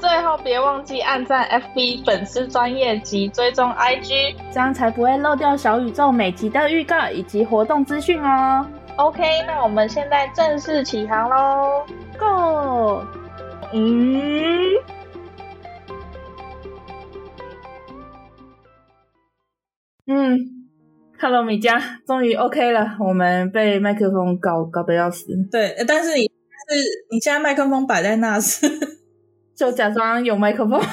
[0.00, 8.66] 最后别忘记按赞 FB 粉丝专业及追踪 IG，这样才不会漏掉小宇宙每集的预告以及活动资讯哦。
[8.96, 11.84] OK，那我们现在正式起航喽
[12.18, 13.02] ，Go！
[13.72, 14.70] 嗯
[20.06, 20.38] 嗯
[21.18, 25.26] ，Hello 米浆，终于 OK 了，我们被麦克风搞搞得要死。
[25.50, 26.28] 对，但是你是
[27.10, 29.03] 你现在麦克风摆在那是。
[29.56, 30.80] 就假装有麦克风，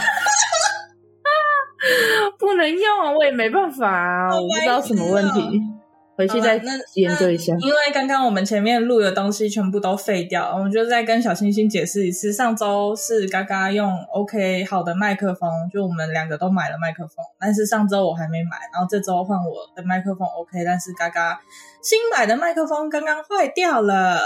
[2.37, 3.11] 不能用啊！
[3.11, 5.59] 我也没办法啊，我不知道什么问题，
[6.15, 6.61] 回去再
[6.93, 7.53] 研究一下。
[7.59, 12.31] 因为刚刚我们前面录的东西全部都废掉，我们就再跟小星星解释一次。
[12.31, 21.41] 上周是嘎嘎用 OK 好的麦克风，就我们两个都买了麦克风，但是上周我还没买，然后这周换我的麦克风 OK，但是嘎嘎
[21.81, 24.21] 新买的麦克风刚刚坏掉了。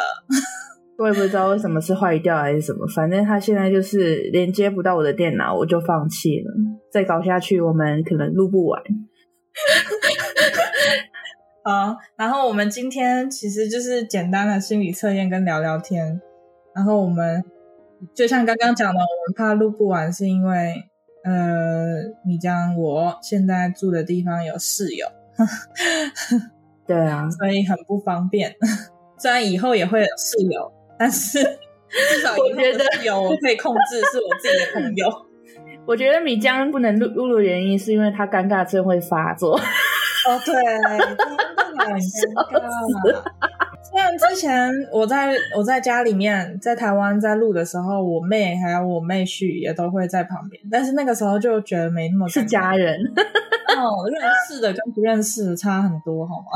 [0.98, 6.54] 我也不知道为什么是坏掉还是什么，反正它现在就是连接不到我的电脑，我就放弃了。
[6.92, 8.82] 再搞下去，我们可能录不完。
[11.66, 16.22] 好，然后我们今天其实就是简单的心理测验跟聊聊天。
[16.74, 17.44] 然后我们
[18.14, 20.74] 就像刚刚讲的，我们怕录不完，是因为
[21.24, 25.08] 呃，你讲我现在住的地方有室友，
[26.86, 28.56] 对啊，所以很不方便。
[29.18, 30.72] 虽然以后也会有室友。
[30.98, 31.40] 但是
[31.90, 35.08] 至少我觉得有我可以控制，是我自己的朋友。
[35.86, 39.56] 我觉得米江不能录录的原因，是因为他尴尬症会发作。
[39.56, 42.02] 哦，对，真的很尴
[42.50, 43.22] 尬。
[43.84, 53.00] 虽然之前我在我在家里面在台湾在录的时候，我妹还有我妹婿也都会在旁边，但是那个时候就觉得没那么是家人。
[53.78, 56.48] 哦，认识的跟不认识的差很多，好吗？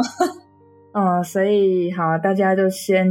[0.93, 3.07] 嗯， 所以好，大家就先。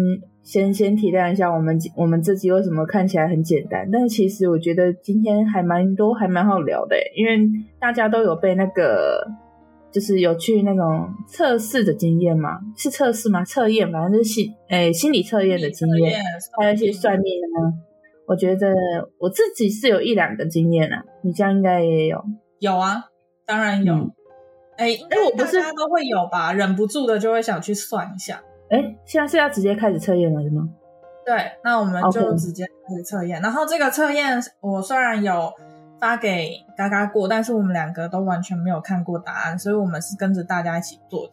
[0.48, 7.38] 先先体谅一下我们我们这集为什么看起来很简单，但是其实我觉得今天还蛮多还蛮好聊的，因为
[7.78, 9.28] 大家都有被那个
[9.92, 13.44] 就是有去那种测试的经验嘛，是测试吗？
[13.44, 16.18] 测验反正就是心诶心理测验的经验，
[16.58, 17.74] 还有一些算命的呢。
[18.26, 18.72] 我觉得
[19.18, 22.24] 我自己是有一两个经验啊，你这样应该也有。
[22.58, 23.04] 有啊，
[23.44, 23.92] 当然有。
[24.78, 26.54] 哎、嗯，哎，我不是大家都会有吧？
[26.54, 28.42] 忍不住的就会想去算一下。
[28.70, 30.68] 哎，现在是要直接开始测验了，是吗？
[31.24, 33.40] 对，那我们就直接开始测验。
[33.42, 35.52] 然后这个测验，我虽然有
[36.00, 41.32] 发给嘎嘎过，但是我们两个都完全没有看过答案，所以我们是跟着大家一起做的。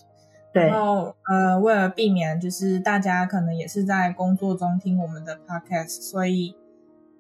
[0.52, 0.68] 对。
[0.68, 6.56] 然后，呃，为了避免就是大家可能也是在工作中听我们的 podcast，所以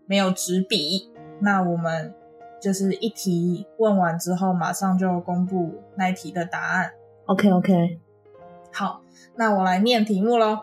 [0.06, 1.12] 没有纸笔。
[1.40, 2.14] 那我们
[2.62, 6.92] 就是一题问完之后，马上就公布那一题的答案。
[7.28, 8.00] OK，OK，okay, okay.
[8.74, 9.05] 好。
[9.38, 10.58] 那我来念题目喽。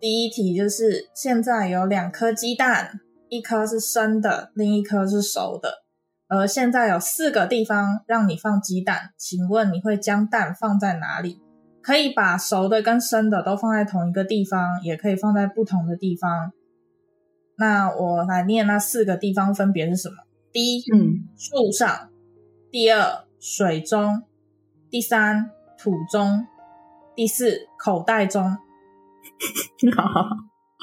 [0.00, 5.82] 第一题就是：现在有两颗鸡蛋，一颗是生的，另一颗是熟的。
[6.28, 11.40] 而现在有四个地方让你放鸡蛋，请问你会将蛋放在哪里？
[11.82, 16.52] 可以把熟的跟生的都放在同一个地方，也可以放在不同的地方。
[17.56, 20.14] 那我来念那四个地方分别是什么？
[20.52, 22.08] 第一，嗯，树上；
[22.70, 24.22] 第二，水中；
[24.90, 26.46] 第三，土中。
[27.14, 28.56] 第四，口袋中。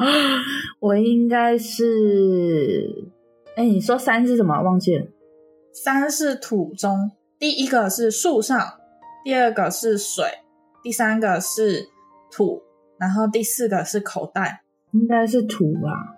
[0.80, 3.14] 我应该是，
[3.56, 4.62] 哎，你说三是什么？
[4.62, 5.06] 忘记了。
[5.74, 8.59] 三是土中，第一个是树上，
[9.24, 10.25] 第二个是水，
[10.81, 11.90] 第三个是
[12.31, 12.62] 土，
[12.98, 14.63] 然后第四个是口袋。
[14.92, 16.18] 应该是土吧？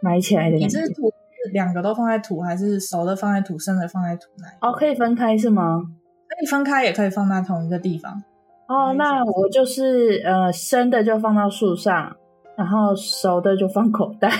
[0.00, 0.56] 埋起来的。
[0.56, 1.12] 你这是土，
[1.52, 4.28] 两个都放在土，还是熟的放在土，生的放在土？
[4.60, 5.82] 哦，可以分开是吗？
[6.28, 8.22] 可以分开，也可以放在同一个地方。
[8.70, 12.16] 哦，那我就是呃，生的就放到树上，
[12.56, 14.30] 然后熟的就放口袋。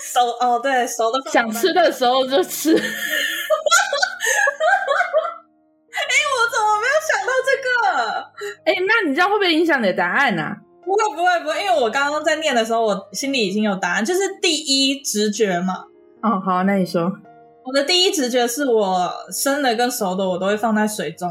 [0.00, 2.70] 熟哦，对，熟的想吃的时候就吃。
[2.70, 2.86] 哎、欸，
[6.30, 7.74] 我怎么没有想到这个？
[8.66, 10.56] 哎、欸，那你这样会不会影响你的答案呢、啊？
[10.84, 15.74] 不会，不会，不会，因为我刚刚在念的时候，我心里已经有答案，就是第一直觉嘛。
[16.22, 17.10] 哦，好，那你说。
[17.64, 21.28] 我的第一直觉是我生的跟熟的，我都会放在水中。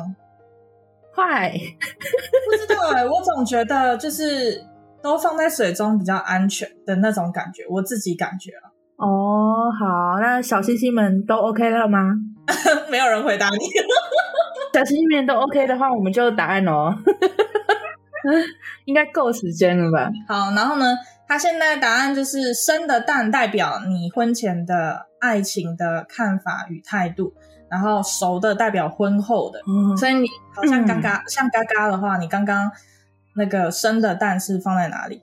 [1.17, 4.63] 快，不知道哎、欸，我总觉得就是
[5.01, 8.71] 都放在水中比较安全的那种感觉，我自己感觉了。
[8.97, 12.13] 哦，好，那小星星们都 OK 了吗？
[12.89, 13.65] 没有人回答你。
[14.73, 16.93] 小星星们都 OK 的话，我们就答案哦。
[18.85, 20.11] 应该够时间了吧？
[20.27, 20.95] 好，然后呢，
[21.27, 27.33] 他现在答案就是生的蛋代表你婚前的爱情的看法与态度，
[27.69, 29.59] 然后熟的代表婚后的。
[29.67, 32.71] 嗯，所以你好像嘎嘎、嗯、像嘎嘎的话，你刚刚
[33.35, 35.21] 那个生的蛋是放在哪里？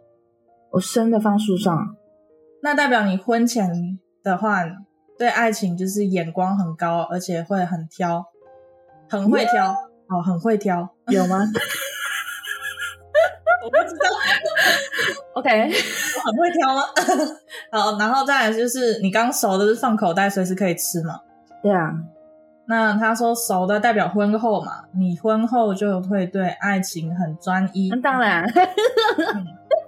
[0.70, 1.96] 我生的放树上，
[2.62, 4.64] 那代表你婚前的话，
[5.16, 8.24] 对爱情就是眼光很高，而且会很挑，
[9.08, 9.70] 很会挑
[10.08, 11.38] 哦，很会挑，有吗？
[13.64, 14.04] 我不知道。
[15.34, 16.82] OK，我很会挑吗？
[17.70, 21.20] 好，然后再来就是你刚熟的是放口袋，随时可以吃嘛？
[21.62, 21.92] 对啊。
[22.66, 27.88] 那他说熟的代表婚后嘛，你婚后就会对爱情很专一。
[27.90, 28.44] 那当然。
[29.34, 29.46] 嗯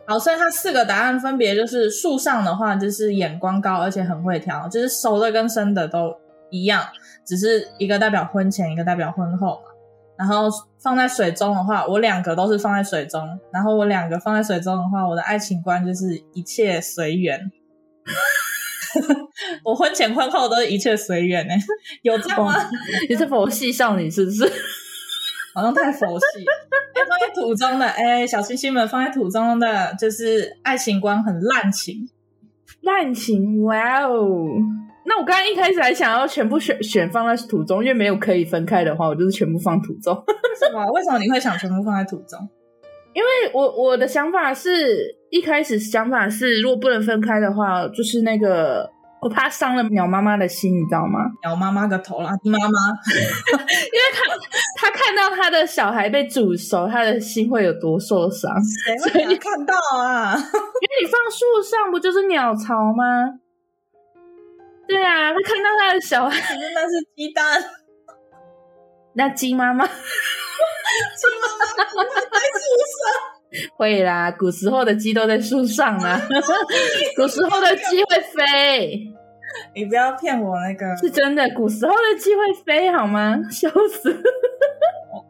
[0.08, 6.14] 好，所以他四个答案分别就是树上的话，就是眼光高，而且很会挑，就是熟的跟生的都
[6.48, 6.80] 一样，
[7.24, 9.62] 只是一个代表婚前，一个代表婚后嘛。
[10.16, 13.20] 然后放在水中的话，我两个都是放在水中，
[13.52, 17.40] 然后我两个放在水中的话，我的爱情观就是一切随缘。
[19.64, 21.54] 我婚前婚后都是一切随缘呢，
[22.02, 22.54] 有这样吗？
[23.08, 24.44] 你是佛系少女是不是？
[25.54, 26.44] 好像太佛系，
[27.08, 32.08] 放在土中的哎，小星星们放在土中的，就是爱情观很滥情，
[32.82, 34.36] 滥情，哇哦！
[35.06, 40.14] 那我刚刚一开始还想要全部选选放在土中，因为没有可以分开的话，我就是全部放土中。
[40.26, 40.84] 为什么？
[40.92, 42.38] 为什么你会想全部放在土中？
[43.16, 48.92] 因为我我的想法是一开始想法是，如果不能分开的话，就是那个。
[49.18, 51.18] 我怕伤了鸟妈妈的心，你知道吗？
[51.42, 54.22] 鸟妈妈个头啦，妈妈，因为他
[54.76, 58.52] 他看到他的小孩被煮熟，他的心会有多受伤？
[58.84, 60.36] 谁会你看到啊？
[60.36, 63.40] 因为你放树上不就是鸟巢吗？
[64.86, 66.38] 对啊，他看到他的小孩，
[66.74, 67.58] 那是鸡蛋，
[69.14, 69.88] 那鸡妈妈，
[71.16, 71.28] 树
[72.96, 73.76] 上。
[73.76, 76.20] 会啦，古时候的鸡都在树上啊。
[77.16, 79.14] 古时候的鸡会飞，
[79.74, 81.48] 你不要骗我那个，是真的。
[81.50, 83.38] 古时候的鸡会飞，好吗？
[83.50, 84.22] 笑死！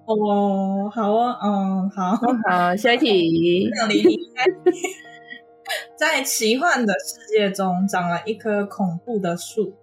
[0.07, 2.17] 哦，好啊，嗯，好
[2.49, 3.71] 好，下一题。
[5.97, 9.75] 在奇幻的世界中，长了一棵恐怖的树，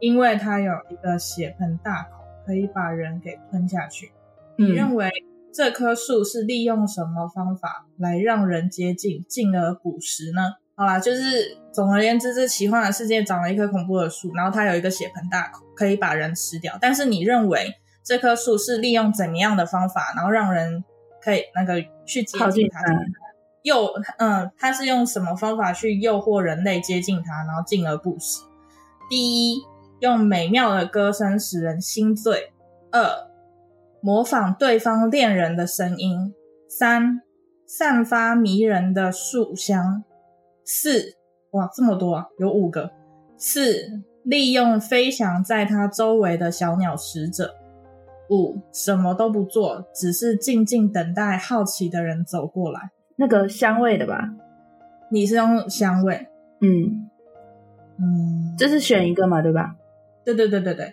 [0.00, 4.12] 因为它有一个血盆大口，可以把人给吞下去。
[4.58, 5.10] 你认为？
[5.50, 10.42] 这棵树是利用什么方法来让人接近，进而捕食呢？
[10.76, 16.78] 好啦，就是总而言之，这奇幻的世界长了一棵恐怖的树，然后它有一个血盆大口，可以把人吃掉。
[16.80, 17.74] 但是你认为
[18.04, 20.84] 这棵树是利用怎么样的方法，然后让人
[21.20, 22.80] 可以那个去接近它？
[23.62, 28.42] 诱，嗯，它是用什么方法去诱惑人类接近它，然后进而捕食？
[29.10, 29.62] 第一，
[29.98, 32.52] 用美妙的歌声使人心醉；
[32.92, 33.27] 二。
[34.00, 36.34] 模仿对方恋人的声音。
[36.68, 37.22] 三、
[37.66, 40.04] 散发迷人的树香。
[40.64, 41.16] 四，
[41.52, 42.90] 哇，这么多啊，有五个。
[43.36, 47.54] 四，利用飞翔在它周围的小鸟使者。
[48.30, 52.90] 五，什么都不做，只是静静等待好奇的人走过来。
[53.16, 54.28] 那个香味的吧？
[55.10, 56.28] 你是用香味？
[56.60, 57.08] 嗯
[57.98, 59.74] 嗯，这是选一个嘛，对吧？
[60.24, 60.92] 对对对对对，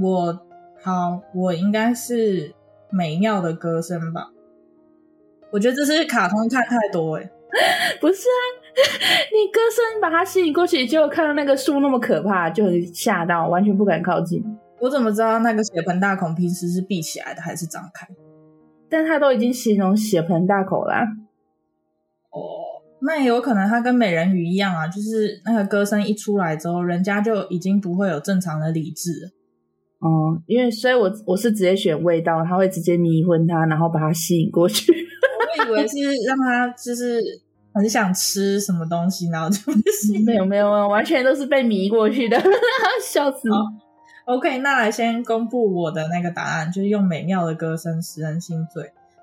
[0.00, 0.46] 我。
[0.82, 2.52] 好，我应该是
[2.90, 4.30] 美妙的歌声吧？
[5.52, 7.30] 我觉得这是卡通看太多诶。
[8.00, 8.42] 不是啊，
[9.30, 14.42] 你歌声把它吸引过去，结果看到那个树那么可怕，就很吓到，完全不敢靠近。
[14.80, 18.08] 我怎么知道那个血盆大口平时是闭起来的还是张开？
[18.88, 21.02] 但他都已经形容血盆大口啦。
[22.30, 29.30] 哦，那也有可能他跟美人鱼一样啊，就是那个歌声一出来之后，人家就已经不会有正常的理智了。
[30.02, 34.92] 哦，因为所以我，我我是直接选味道，他会直接迷昏他，然后把他吸引过去。
[35.62, 35.94] 我以为是
[36.26, 37.22] 让他就是
[37.72, 39.60] 很想吃什么东西，然后就
[40.26, 42.36] 没有没有没有，完全都是被迷过去的，
[43.00, 43.56] 笑死了。
[44.24, 48.82] OK，那来先公布我的那个答案，就是用美妙的歌声使人心醉。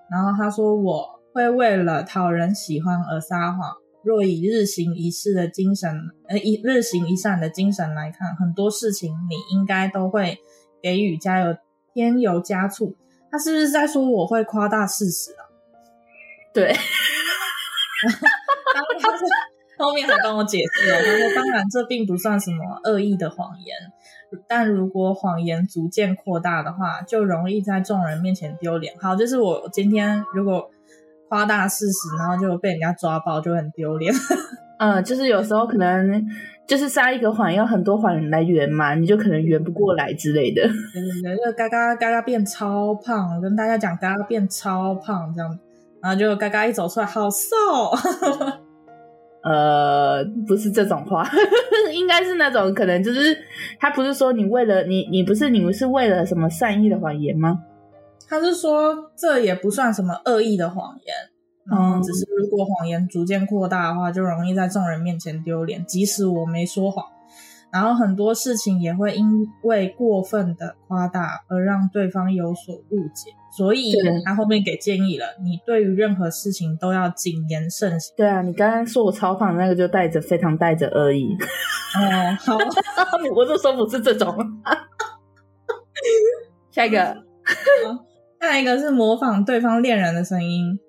[0.09, 3.69] 然后他说我会为了讨人喜欢而撒谎，
[4.03, 5.93] 若以日行一善的精神，
[6.29, 10.38] 呃，以日行一善的精神来看，很多事情你应该都会。
[10.81, 11.55] 给予加油，
[11.93, 12.95] 添油加醋，
[13.31, 15.45] 他是不是在说我会夸大事实啊？
[16.53, 16.74] 对，
[19.77, 23.75] 后面还帮我解释了，他说：“当然，这并不算什么恶意的谎言，
[24.48, 28.95] 但如果谎言逐渐扩大的话，就容易在众人面前丢脸。
[29.00, 30.69] 好，就是我今天如果
[31.29, 34.13] 夸大事实，然后就被人家抓包，就很丢脸。
[34.79, 36.25] 嗯，就是有时候可能。”
[36.69, 40.62] 就是撒一个谎要很多谎来圆嘛，你就可能圆不过来之类的。
[40.62, 45.59] 对对对，就嘎嘎嘎嘎变超胖，跟大家讲嘎嘎变超胖这样，
[46.00, 47.48] 然后就嘎嘎一走出来，好瘦。
[49.41, 51.27] 呃，不是这种话，
[51.91, 53.36] 应该是那种可能就是
[53.79, 57.57] 他不是说你为了你你不是你不是为了什么善意的谎言吗？
[58.27, 61.15] 他是说这也不算什么恶意的谎言，
[61.71, 67.05] 嗯，只是如果谎言逐渐扩大的话，就容易在众人面前丢脸，即使我没说谎。
[67.71, 73.93] 然后很多事情也会因为过分的夸大而让对方有所误解，所以
[74.25, 78.11] 他后面给建议了，你对于任何事情都要谨言慎行。
[78.17, 81.38] 对啊，你刚刚说我嘲讽那个就带着非常带着恶意。
[81.95, 82.57] 哦，好，
[83.35, 84.35] 我就说不是这种。
[86.71, 87.15] 下一个，
[88.41, 90.79] 下一个是模仿对方恋人的声音，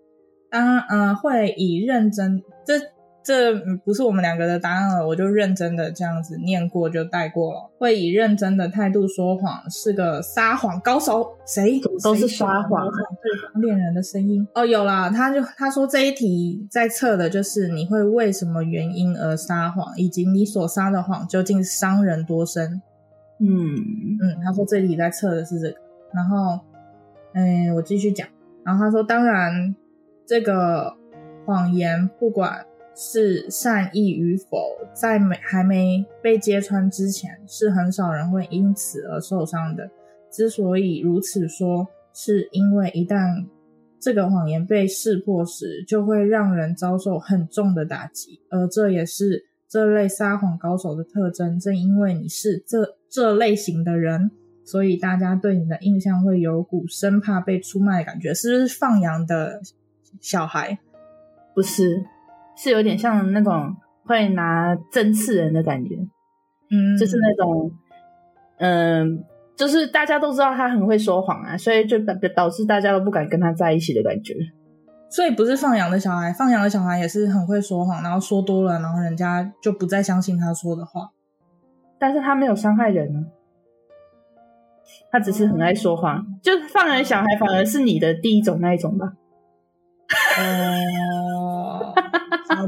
[0.50, 2.74] 当嗯、呃、会以认真这。
[3.22, 3.54] 这
[3.84, 7.70] 不是我们两个的答案了，我就认真的这样子念过就带过了。
[7.78, 11.36] 会以认真的态度说谎，是个撒谎高手。
[11.46, 12.88] 谁都是撒谎。
[12.88, 22.80] 对方恋人的声音哦，有啦，他就他说这一题在测的就是你会为什么原因而撒谎，以及你所撒的谎究竟伤人多深。
[23.38, 23.76] 嗯
[24.18, 25.76] 嗯，他说这一题在测的是这个，
[26.14, 26.58] 然后
[27.34, 28.26] 嗯，我继续讲。
[28.64, 29.74] 然后他说，当然
[30.30, 30.96] 这个
[31.44, 32.64] 谎言不管。
[33.02, 39.88] 是善意与否，在没还没被揭穿之前，是很少人会因此而受伤的。
[40.30, 43.46] 之所以如此说，是因为一旦
[43.98, 51.58] 这个谎言被识破时，就会让人遭受很重的打击，而这也是这类撒谎高手的特征。
[51.58, 54.30] 正因为你是这这类型的人，
[54.64, 58.34] 所以大家对你的印象会有股生怕被出卖的感觉。
[58.34, 59.62] 是不是放羊的
[60.20, 60.78] 小孩？
[61.54, 62.04] 不是。
[62.56, 63.74] 是有点像那种
[64.04, 65.96] 会拿针刺人的感觉，
[66.70, 67.72] 嗯，就是那种，
[68.58, 69.24] 嗯、呃，
[69.56, 74.34] 就是大家都知道他很会说谎啊，所以就导导致大家都不敢跟他在一起的感觉。
[75.08, 81.08] 所以不是放羊的小孩，放羊的小孩也是很会说谎，然后说多了，然后人家就不再相信他说的话。
[81.98, 83.24] 但是他没有伤害人呢，
[85.10, 86.18] 他只是很爱说谎。
[86.18, 89.14] 嗯、就放羊小孩反而是你的第一种那一种吧。
[90.38, 91.94] 哦。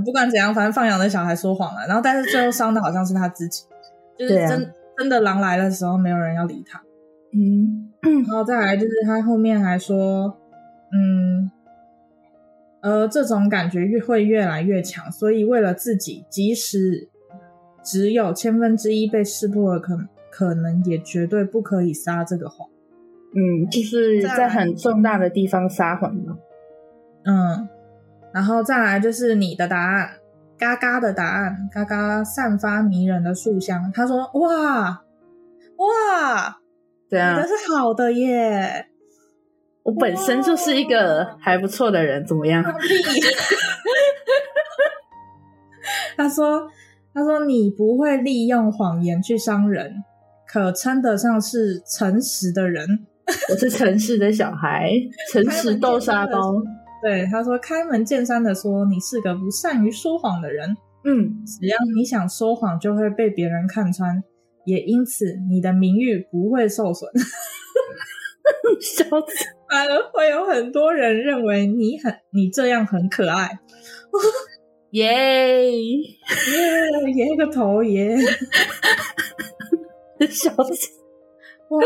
[0.05, 3.65] 不管怎样，反正放羊的小孩说谎了，然后但是最后伤的好像是他自己，
[4.19, 6.83] 就是真、啊、真的狼来的时候，没有人要理他。
[7.35, 10.39] 嗯，然后再来就是他后面还说，
[10.93, 11.51] 嗯，
[12.81, 17.11] 呃，这种感觉越会越来越强，所以为了自己，即使
[17.85, 19.99] 只有千分之一被识破的，可
[20.31, 22.67] 可能也绝对不可以撒这个谎。
[23.35, 26.39] 嗯，就是在很重大的地方撒谎嘛。
[27.25, 27.69] 嗯。
[28.33, 30.11] 然后再来就是你的答案，
[30.59, 33.93] 嘎嘎的答案，嘎嘎散发迷人的树香。
[33.93, 35.03] 他说：“哇
[35.77, 36.59] 哇，
[37.11, 38.87] 对啊，你的是好的耶！
[39.83, 42.65] 我本身就是一个还不错的人，怎么样？”
[46.17, 46.67] 他说
[47.13, 50.03] ：“他说你不会利用谎言去伤人，
[50.47, 53.07] 可称得上是诚实的人。
[53.51, 54.91] 我是诚实的小孩，
[55.31, 56.55] 诚实豆沙包。”
[57.03, 60.77] 对，他说开门见山的说，你是个不善于说谎的人。
[61.05, 64.23] 嗯，只要你想说谎，就会被别人看穿，
[64.65, 67.11] 也因此你的名誉不会受损。
[68.81, 73.59] 笑死， 反而会有很多人认为你很，你这样很可爱。
[74.93, 75.97] 耶耶
[77.15, 78.17] 耶个头耶！
[80.31, 80.89] 笑死，
[81.71, 81.81] 哇！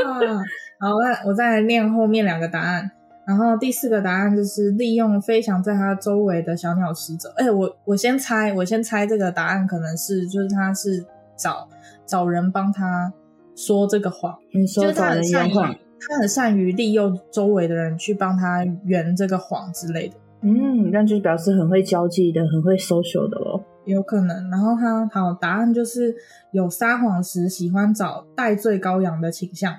[0.80, 0.94] 好，
[1.26, 2.90] 我再来念后面两个答案。
[3.26, 7.32] 然后第四个答案就是利用飞翔在他周围的小鸟使者。
[7.36, 11.04] 哎，我我先猜，我先猜这个答案可能是，就是他是
[11.36, 11.68] 找
[12.06, 13.12] 找人帮他
[13.56, 20.14] 说这个谎，你说找人圆谎，他很善于利用周围的人去帮他圆这个谎之类的。
[20.42, 23.64] 嗯，那就表示很会交际的，很会 social 的咯。
[23.86, 24.50] 有可能。
[24.50, 26.14] 然后他好，答案就是
[26.52, 29.74] 有撒谎时喜欢找戴罪羔羊的倾向。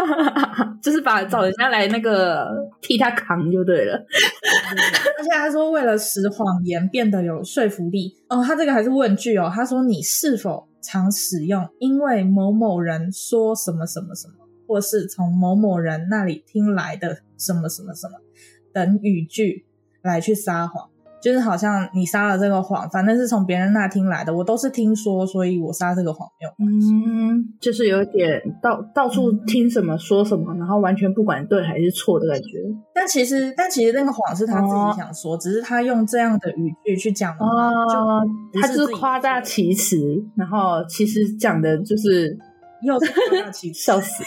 [0.82, 2.48] 就是把找人家来那个
[2.80, 3.94] 替他扛就对了，
[5.18, 8.14] 而且他说为了使谎言变得有说服力。
[8.28, 18.18] 哦，他这个还是问句哦，他说你是否常使用因为某某人说什么什么什么，或是从某某人那里听来的什么什么什么
[18.72, 19.66] 等语句
[20.02, 20.88] 来去撒谎，
[21.22, 26.92] 就是好像你撒了这个谎，反正是从别人那听来的，我都是听说，所以我撒这个谎没有关系。
[26.92, 32.58] 嗯，就是有点到到处听什么说什么，然后完全不管对还是错的感觉。
[32.92, 39.96] 但其实，但其实那个谎是他自己想说，哦、只是他用这样的语句去讲的话，哦，就他就是夸大其词，
[40.36, 42.36] 然后其实讲的就是
[42.82, 44.24] 又是夸大其词， 笑死。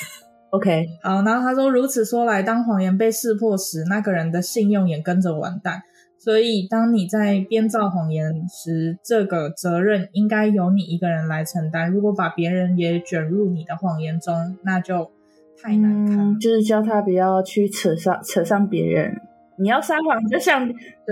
[0.51, 5.81] OK，好，然后他说，如此说来，当谎言被识破时，那个人的信用也跟着完蛋。
[6.25, 11.91] 所以，当你在编造谎言时，这个责任应该由你一个人来承担。
[11.91, 15.11] 如果把别人也卷入你的谎言中，那就
[15.61, 16.17] 太难看。
[16.31, 19.21] 嗯，就是叫他不要去扯上扯上别人。
[19.57, 20.67] 你要撒谎，就像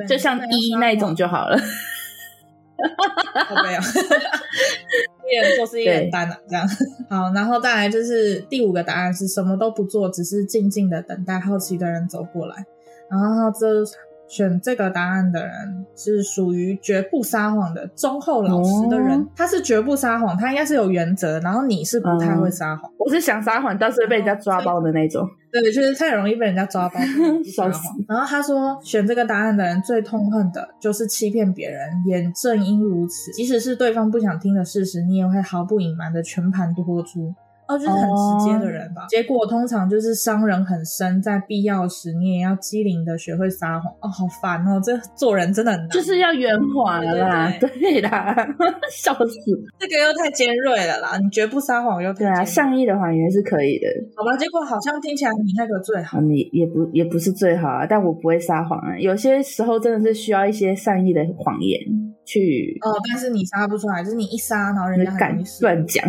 [0.07, 1.55] 就像一那种就好了。
[3.63, 3.79] 没有，
[5.29, 6.67] 一人做事一人担啊，这样
[7.07, 7.31] 好。
[7.35, 12.65] 然后再来就是第五个答案是什么都不做，只是静静的等待好奇的人走过来。
[13.11, 13.67] 然后这。
[14.33, 21.39] 选这个答案的人是属于绝不撒谎的忠厚老实的人，哦、他是绝不撒谎，他应该是有原则。
[21.41, 25.23] 然后你是不太会撒谎，嗯、 我是想撒谎，但是被人家抓包的那种。
[25.51, 26.95] 对，就是太容易被人家抓包，
[27.55, 27.81] 撒谎。
[28.07, 37.31] 然后他说，选这个答案的人最痛恨的就是欺骗别人，也正因如此，即使是对方不想听的事实，你也会毫不隐瞒的全盘托出。
[37.73, 39.01] 哦，就是很直接的人吧。
[39.01, 39.09] Oh.
[39.09, 43.91] 结果通常就是伤人很深，在必要时你也要机灵的学会撒谎。
[44.01, 45.89] 哦，好烦哦，这做人真的很难。
[45.89, 48.35] 就是要圆滑啦，对，对，对，对啦，
[48.91, 49.35] 笑死。
[49.79, 52.13] 这个又太尖锐了啦，你绝不撒谎又。
[52.13, 53.87] 对啊，善意的谎言是可以的。
[54.15, 56.21] 好吧，结果好像听起来你那个最好。
[56.21, 58.97] 你也不也不是最好啊，但我不会撒谎啊。
[58.97, 61.79] 有些时候真的是需要一些善意的谎言
[62.25, 62.77] 去。
[62.81, 66.05] 哦，但是你撒不出来，就是你一撒，然后人家很敢乱讲。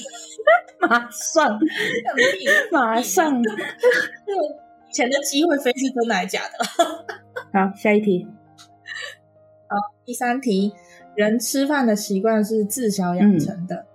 [0.80, 1.58] 马上，
[2.70, 6.64] 马上，以前的机会飞是真的还是假的？
[7.52, 8.26] 好，下一题。
[9.68, 10.72] 好，第三题，
[11.14, 13.86] 人吃饭的习惯是自小养成的，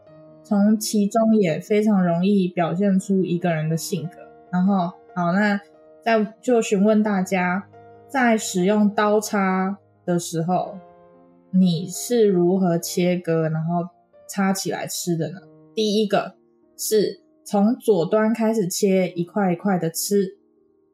[0.44, 4.18] 从、嗯、其中也非常容易表现出一个人的性格。
[4.52, 5.60] 然后，好，那
[6.04, 7.68] 再就询问大家，
[8.08, 10.80] 在使用刀叉的时候，
[11.52, 13.90] 你是如何切割，然后
[14.28, 15.42] 插起来吃的呢？
[15.78, 16.34] 第一个
[16.76, 20.24] 是从左端开始切，一块一块的吃；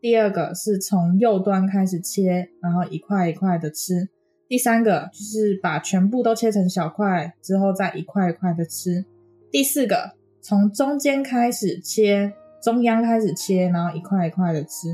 [0.02, 4.10] 第二个是从右端开始切，然后一块一块的吃；
[4.50, 9.06] 第三个就是把全部都切成小块之后再一块一块的吃；
[9.50, 14.90] 第四个从中间开始切，中央开始切，然后一块一块的吃；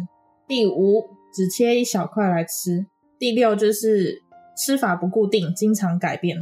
[0.47, 2.85] 第五只切一小块来吃；
[3.17, 4.21] 第六就是
[4.55, 6.37] 吃法不固定，经常改变。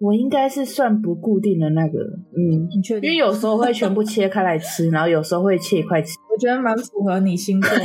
[0.00, 1.98] 我应该是算不固定的那个，
[2.36, 3.10] 嗯，你确定？
[3.10, 6.14] 因为有时候会全部切开来吃， 然后有时候会切一块吃。
[6.32, 7.70] 我觉得蛮符合你星座。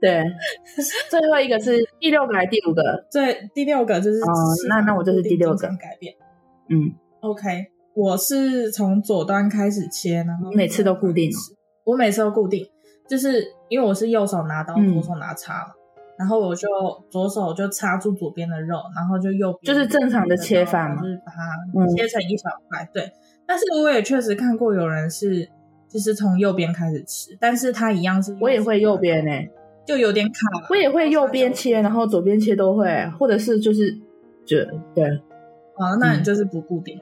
[0.00, 0.22] 对，
[1.08, 2.82] 最后一个是第六个还是第五个？
[3.12, 4.32] 对，第六个就是哦，
[4.68, 6.12] 那那我就是第六个改变。
[6.68, 11.30] 嗯，OK，我是从左端开始切，然后每次都固定。
[11.84, 12.66] 我每次都固定，
[13.08, 15.72] 就是因为我是右手拿刀，左手拿叉嘛。
[16.18, 16.66] 然后我就
[17.08, 22.82] 左手就插住左边的肉，然后就右边就是正常的切法嘛，就是把它切成一小块。
[22.82, 23.12] 嗯、对，
[23.46, 25.48] 但是我也确实看过有人是
[25.88, 29.48] 就是从右边开始吃，但是他一样是我也会右边呢、欸，
[29.86, 30.34] 就有点卡。
[30.68, 33.96] 我也会右边切，然后左边切都会，或者是就是
[34.44, 34.56] 就
[34.96, 35.08] 对。
[35.76, 36.98] 好，那你就是不固定。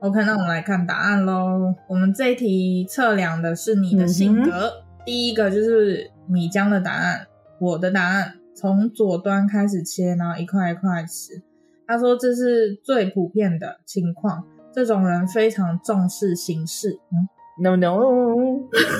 [0.00, 1.74] 嗯、OK，那我们来看答案喽。
[1.88, 4.72] 我们这一题测量的是你的性格，嗯、
[5.04, 7.26] 第一个就是米江的答案，
[7.58, 8.34] 我的答案。
[8.54, 11.42] 从左端开始切，然后一块一块吃。
[11.86, 14.44] 他说这是最普遍的情况。
[14.74, 17.28] 这种人非常重视形式，嗯
[17.62, 17.98] ，no no，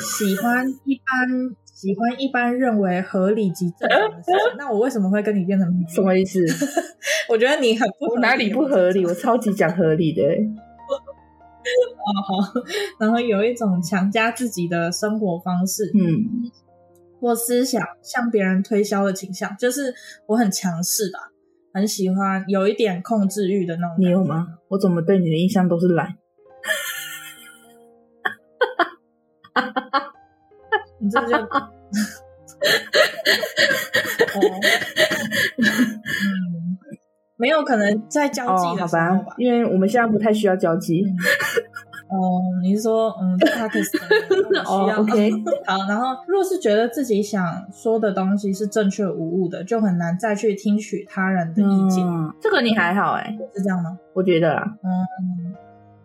[0.00, 4.58] 喜欢一般喜欢一般认为合理及正常的事情。
[4.58, 6.44] 那我为什么会跟你变成什么意思？
[7.30, 9.06] 我觉得你很不合理，我哪里不合理？
[9.06, 10.22] 我超级讲合理的。
[10.92, 12.60] 哦好，
[13.00, 16.50] 然后有一种强加自己的生活方式，嗯。
[17.22, 19.94] 或思想向别人推销的倾向，就是
[20.26, 21.20] 我很强势吧，
[21.72, 23.96] 很喜欢有一点控制欲的那种。
[24.00, 24.48] 你有吗？
[24.66, 26.08] 我怎么对你的印象都是懒？
[30.98, 31.36] 你这就
[35.58, 35.62] 嗯，
[37.36, 39.34] 没有可能在交际的时候吧，哦，好吧？
[39.38, 41.04] 因为我们现在不太需要交际。
[41.04, 41.16] 嗯
[42.12, 43.90] 哦，你是说，嗯，他可以需
[44.54, 45.30] 要哦，OK，
[45.66, 45.78] 好。
[45.88, 52.06] 然后，若是觉得自己想说的东西是正确无误的，就很难再去听取他人的意见。
[52.06, 53.98] 嗯，这个你还好哎，是这样吗？
[54.12, 55.54] 我觉得啊，嗯，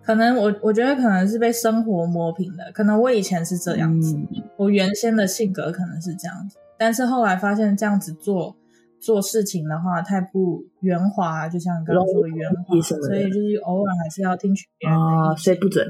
[0.04, 6.58] 可能我我觉得可能是被生活磨平的，可能我以前是这样子，嗯，我原先的性格可能是这样子。
[6.78, 8.56] 但是后来发现这样子做
[9.00, 15.86] 做事情的话太不圆滑，就像刚刚说的圆滑，所以就是偶尔还是要听取别人的意见，哦，所以、不准。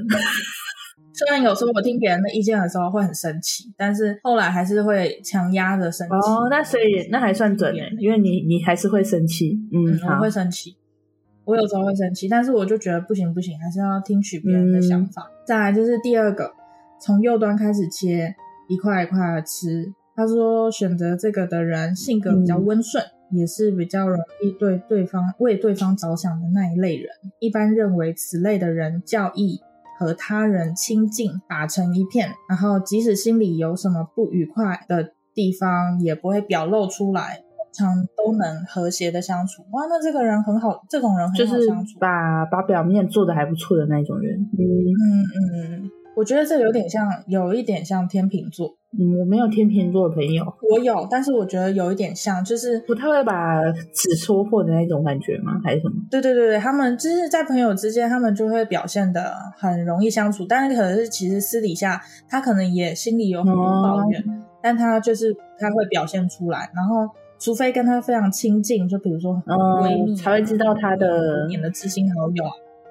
[1.14, 6.14] 虽然有时候我听别人的意见的时候会很生气，但是后来还是会强压着生气。
[6.14, 9.58] 哦，那所以那还算准耶，因为你你还是会生气。
[9.72, 10.76] 嗯，嗯，我会生气，
[11.44, 15.22] 我有时候会生气，但是我就觉得不行不行，还是要听取别人的想法。
[15.22, 16.52] 嗯、再来就是第二个，
[17.00, 18.36] 从右端开始切，
[18.68, 19.92] 一块一块的吃。
[20.18, 27.08] 他说选择这个的人性格比较温顺，嗯、也是比较容易对对方为对方着想的那一类人。
[27.38, 29.60] 一般认为此类的人较易。
[30.00, 39.64] 和他人亲近，打成一片，然后即使心里有什么不愉快的地方，也不会表露出来，通常都能和谐的相处。
[39.72, 44.38] 哇，那这个人很好，这种人很好相处，就是把把表面做的还不错的那种人。
[44.38, 45.90] 嗯嗯嗯。
[46.18, 48.74] 我觉得这有点像，有一点像天秤座。
[48.98, 50.42] 嗯，我没有天秤座的朋友。
[50.68, 53.62] 我有，但是我觉得有一点像，就是不太会把
[53.94, 55.60] 纸戳破的那种感觉吗？
[55.62, 55.94] 还是什么？
[56.10, 72.44] 对对对对，他们就是在朋友之间，他们就会表现的很容易相处，但是可能是其实私底下他可能也心里有很多抱怨，哦、但他就是他会表现出来，然后除非跟他非常亲近，就比如说闺蜜、啊嗯、才会知道他的你的知心好友。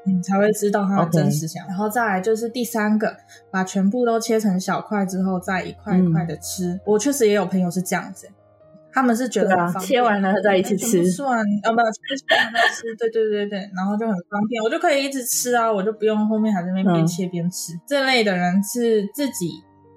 [0.08, 1.70] 你才会知道它的真实想法。
[1.70, 3.16] 然后再来就是第三个，
[3.52, 6.74] 把全部都切成小块之后，再一块一块的吃。
[6.74, 8.28] 嗯、我确实也有朋友是这样子，
[8.92, 17.74] 他们是觉得切完了再一起吃，吃完啊不，切完再吃，对对对对，然后就很方便，我就可以一直吃啊，我就不用后面还在那边边切边吃。
[17.74, 19.50] 嗯、这类的人是自己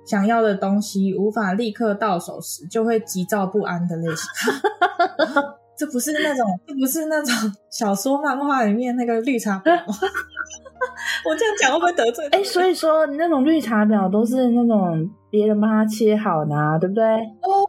[0.04, 4.16] 想要的东西无法立刻到手时，就会急躁不安的类型。
[5.80, 7.34] 这不是那种，这不是那种
[7.72, 9.72] 小说漫画里面那个绿茶婊。
[11.24, 12.26] 我这样讲会不会得罪？
[12.32, 17.02] 哎，所以说你那种绿茶婊都是那种别人帮他切好的，啊，对不对？
[17.40, 17.64] 哦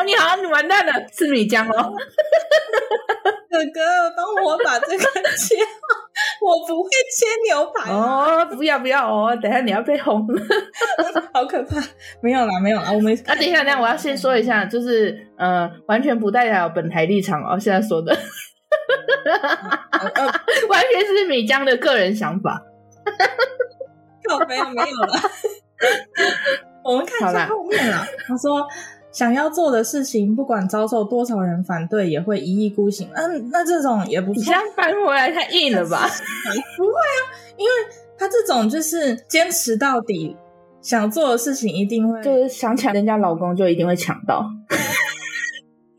[0.06, 1.92] 你好，你完蛋了，是米浆哦。
[3.52, 3.80] 哥哥，
[4.16, 5.04] 帮我把这个
[5.36, 6.00] 切好。
[6.40, 10.26] 我不会切牛排哦，不要不要哦，等下你要被轰，
[11.32, 11.76] 好可怕！
[12.22, 13.14] 没有啦，没有啦，我没。
[13.26, 17.58] 那、啊、等一下，那我要先说一下，就是呃，完全不代表本台立场哦。
[17.58, 18.12] 现在说的
[20.68, 22.62] 完全是米江的个人想法。
[24.28, 25.12] 靠，没有没有了。
[26.84, 28.04] 我们看一下后面了。
[28.26, 28.66] 他说。
[29.12, 33.08] 想要做的事情，不管遭受多少人反对，也会一意孤行。
[33.14, 34.40] 嗯那这种也不错。
[34.40, 36.08] 你这样搬回来太硬了吧？
[36.76, 37.20] 不会啊，
[37.56, 37.72] 因为
[38.18, 40.36] 他这种就是坚持到底，
[40.80, 44.44] 想做的事情一定会，就是想抢人家老公就一定会抢到。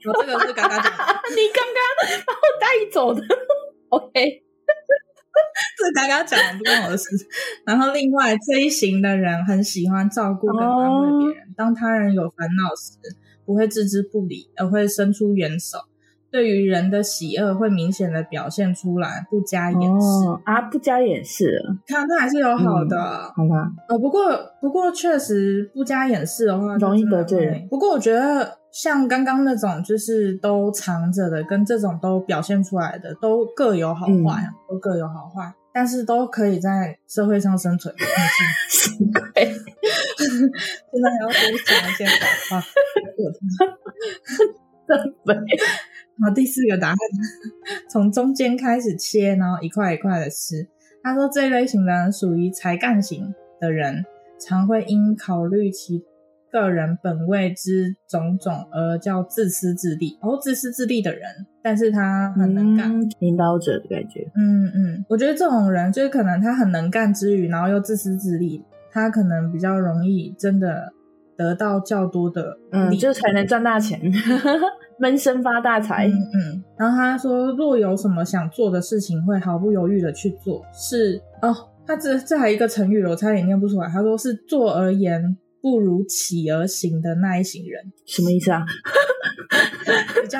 [0.06, 0.91] 我这个是刚刚讲的，
[1.34, 3.21] 你刚刚把我带走的。
[3.89, 4.43] OK。
[5.78, 7.10] 这刚刚讲的不关我的事。
[7.65, 11.48] 然后，另外这一型的人很喜欢照顾跟安慰别人。
[11.48, 11.56] Oh.
[11.58, 13.15] 当他人有烦恼时，
[13.46, 15.78] 不会置之不理，而会伸出援手。
[16.34, 20.28] 对于人的喜恶，会明显的表现出来，不加掩饰。
[20.28, 20.39] Oh.
[20.43, 23.72] 啊，不加掩饰，看他还是有好的，嗯、好吧？
[23.88, 24.24] 哦，不过
[24.60, 27.67] 不过确实不加掩饰的话，容易得罪人。
[27.69, 28.58] 不过我觉得。
[28.74, 37.93] 像刚刚那种就是都藏着的，跟这种都表现出来的，都各有好坏，嗯、都各有好坏，但是都可以在社会上生存。
[38.74, 41.36] 现在还要多
[41.67, 42.12] 讲一些好
[42.50, 42.63] 话。
[43.15, 43.24] 对。
[45.24, 45.38] 然
[46.24, 46.98] 后第四个答案，
[47.90, 50.68] 从中间开始切，然后一块一块的吃。
[51.02, 54.06] 他说这类型的人属于才干型的人，
[54.40, 56.04] 常会因考虑其。
[56.52, 61.24] 个人本位之种种而叫自私自利，然后自私自利的人，
[61.64, 64.32] 但是他很能干，嗯、领导者的感觉。
[64.36, 70.94] 嗯嗯，我觉得这种人就是可能他很能干之余，然后又自私自利，他可能比较容易真的
[71.38, 74.00] 得到较多的，嗯，就才能赚大钱，
[75.00, 76.08] 闷声发大财。
[76.08, 80.62] 嗯嗯，然后他说，若有什么想做的事情，会毫不犹豫的去做。
[80.74, 83.88] 是哦，他这这还有一个成语，我差点念不出来。
[83.88, 85.38] 他说是做而言。
[85.63, 88.65] 不如起而行的那一行人，什么意思啊？
[90.22, 90.38] 比较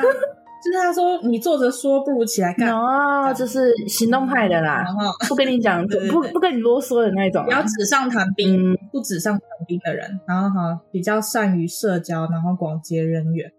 [0.64, 13.50] 就是他说你坐着说不如起来干哦，就是行动派的啦，然后不跟你讲， 不不跟你啰嗦的那种，啊，比较纸上谈兵，嗯、不纸上谈兵的人，然后哈比较善于社交，然后广结人缘。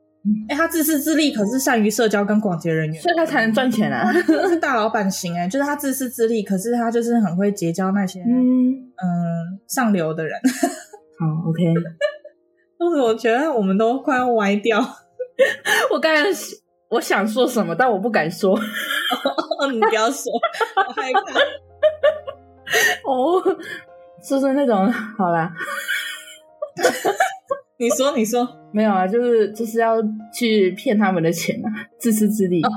[0.50, 4.12] 哎、欸，他自私自利，可是善于社交跟广结人缘，所以他才能赚钱啊。
[4.50, 10.34] 是大老板型哎，就是他自私自利，可是他就是很会结交那些嗯嗯上流的人。
[11.20, 11.62] 好，OK。
[12.80, 14.80] 但是我觉得我们都快要歪掉。
[15.94, 16.24] 我刚才
[16.90, 18.56] 我想说什么，但我不敢说。
[18.56, 20.32] 哦， 你不要说，
[20.88, 21.20] 我害怕。
[23.10, 23.42] 哦，
[24.28, 25.52] 就是那种好啦。
[27.78, 29.96] 你说，你说，没有啊，就是就是要
[30.34, 31.68] 去骗他们的钱啊，
[32.00, 32.62] 自私自利。
[32.64, 32.70] 哦、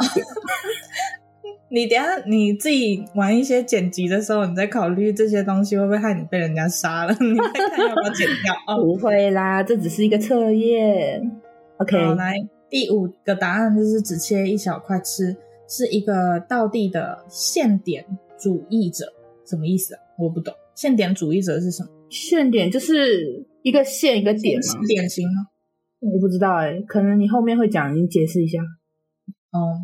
[1.70, 7.14] 你等下你自己玩一些剪辑的时候，你再考虑这些东西会不会害你被人家杀了？
[7.20, 8.54] 你再看要不要剪掉？
[8.66, 11.20] 哦，不会啦，这只是一个测验。
[11.78, 12.34] OK，来
[12.70, 15.36] 第五个答案就是只切一小块吃，
[15.68, 18.04] 是一个道地的现点
[18.38, 19.06] 主义者，
[19.46, 20.00] 什么意思啊？
[20.18, 21.88] 我不懂，现点主义者是什么？
[22.10, 23.46] 现点就是。
[23.62, 24.86] 一个线一个点吗？
[24.86, 25.48] 典型吗？
[25.98, 28.60] 我不知道哎、欸，可能你后面会讲，你解释一下。
[29.50, 29.76] 哦，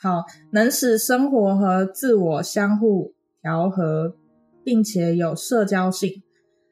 [0.00, 4.16] 好，能使生活和自我相互调和，
[4.64, 6.10] 并且有社交性，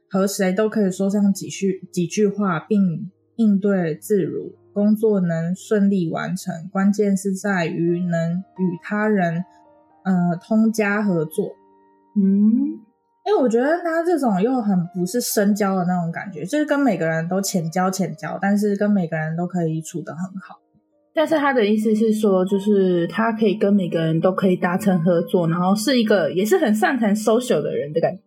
[0.08, 6.68] 和谁都可以说上几句几句话，并应对自如，工作能顺利完成。
[6.72, 9.44] 关键是在于能与他人
[10.04, 11.56] 呃通家合作。
[12.16, 12.80] 嗯。
[13.26, 20.58] 因为我觉得他这种又很不是深交的那种感觉，就是跟每个人都浅交浅交，但是跟每个人都可以处得很好。
[21.14, 28.22] 但是他的意思是说，就是他可以跟每个人都可以达成合作，然后是一个也是很擅长 social 的人的感觉。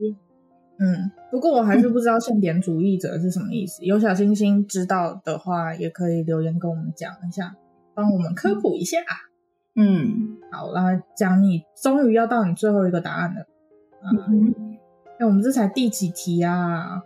[0.84, 3.82] 嗯，不过我还是不知道盛典主义者是什么意思。
[3.84, 7.56] 嗯、 有小星星知道的话，也可以留言跟我们讲一下，
[7.96, 8.98] 帮我们科普一下。
[9.76, 13.48] 嗯，好，啦讲你终于要到你最后一个答案了。
[14.04, 14.54] 嗯。
[14.58, 14.78] 嗯
[15.19, 17.02] 我们这才第几题啊？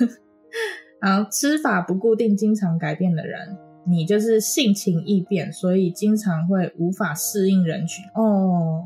[1.00, 8.04] 好，吃法不固定、经常改变的人，你就是性情易变，所以经常会无法适应人群。
[8.14, 8.84] 哦，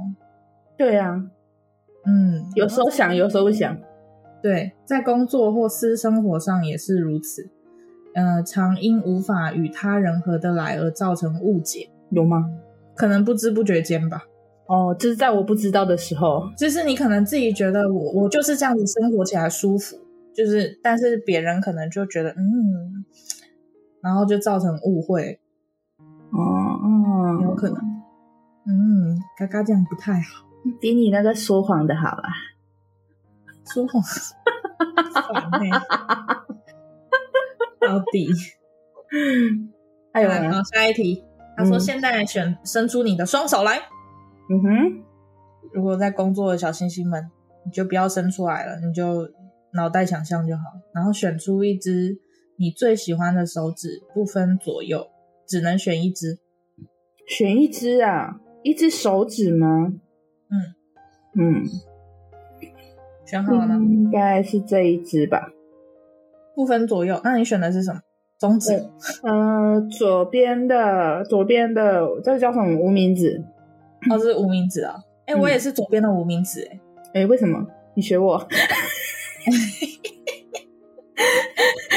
[0.78, 1.24] 对啊，
[2.06, 3.76] 嗯，有时候想，有时候不想。
[4.42, 7.48] 对，在工作或私生活上也是如此。
[8.14, 12.50] 呃，常因无法与他人合得来而造成误解，有吗？
[12.94, 14.24] 可能不知不觉间吧。
[14.66, 19.96] 哦，就是在我不知道的时候，就是你可能自己觉得我我就是这样子生活起来舒服，
[20.34, 23.04] 就是但是别人可能就觉得嗯，
[24.02, 25.40] 然后就造成误会，
[26.32, 27.76] 哦哦，有可能，
[28.66, 30.44] 嗯，嘎嘎这样不太好，
[30.80, 32.28] 比你那个说谎的好啊，
[33.66, 35.70] 说谎，烦欸、
[37.80, 38.28] 到底，
[40.12, 41.24] 还有好，下一题，
[41.56, 43.78] 他说现在选伸出你的双手来。
[44.50, 45.04] 嗯哼，
[45.72, 47.30] 如果在工作的小星星们，
[47.64, 49.28] 你就不要伸出来了，你就
[49.74, 52.18] 脑袋想象就好，然后选出一只
[52.56, 55.06] 你最喜欢的手指，不分左右，
[55.46, 56.40] 只能选一只。
[57.26, 58.40] 选一只啊？
[58.62, 59.94] 一只手指吗？
[60.50, 60.74] 嗯
[61.34, 61.64] 嗯，
[63.32, 63.76] 选好了吗？
[63.76, 65.48] 应该是这一只吧。
[66.54, 68.00] 不分左右，那你选的是什么？
[68.38, 68.84] 中指？
[69.22, 72.78] 呃，左边的，左边的，这个叫什么？
[72.78, 73.42] 无名指。
[74.10, 74.96] 哦，这是无名指啊！
[75.24, 76.80] 哎、欸，我也是左边的无名指、欸，哎、
[77.14, 77.66] 嗯，哎，为什么？
[77.94, 78.36] 你学我？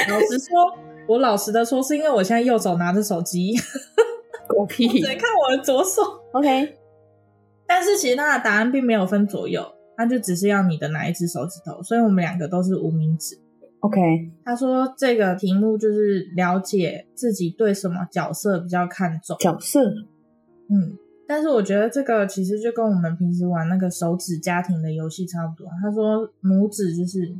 [0.08, 0.74] 老实说，
[1.10, 3.54] 我老实的说，是因为我现在右手拿着手机，
[4.48, 6.02] 狗屁， 只能看我的左手。
[6.32, 6.78] OK，
[7.68, 13.38] 但是其实它的答案并没有分左右，他就只是要你的哪一只手指头，所以我们两个都是无名指。
[13.80, 14.00] OK，
[14.44, 19.38] 他说这个题目就是了解自己对什么角色比较看重。
[19.40, 19.90] 角色，
[20.70, 20.98] 嗯。
[21.28, 25.68] 但是我觉得这个其实就跟我们平时玩那个手指家庭的游戏差不多。
[25.82, 27.36] 他说拇指就是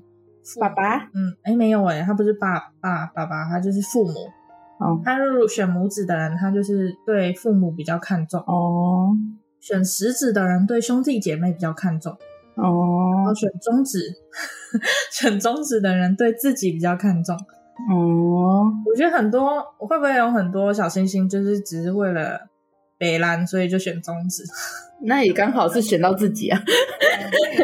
[0.60, 4.14] 爸爸，嗯，诶没有诶他不是爸爸爸爸，他就是父母。
[4.80, 8.40] 哦，他如果选拇指的人，他就是对父母比较看重。
[8.42, 9.16] 哦，
[9.60, 12.18] 选食指的人对兄弟姐妹比较看重。
[12.56, 14.00] 哦，选中指，
[15.12, 17.36] 选中指的人对自己比较看重。
[17.36, 22.48] 哦，我觉得很多会不会有很多小星星，就是只是为了。
[22.98, 24.42] 北蓝，所以就选中指，
[25.04, 26.58] 那也刚好是选到自己啊，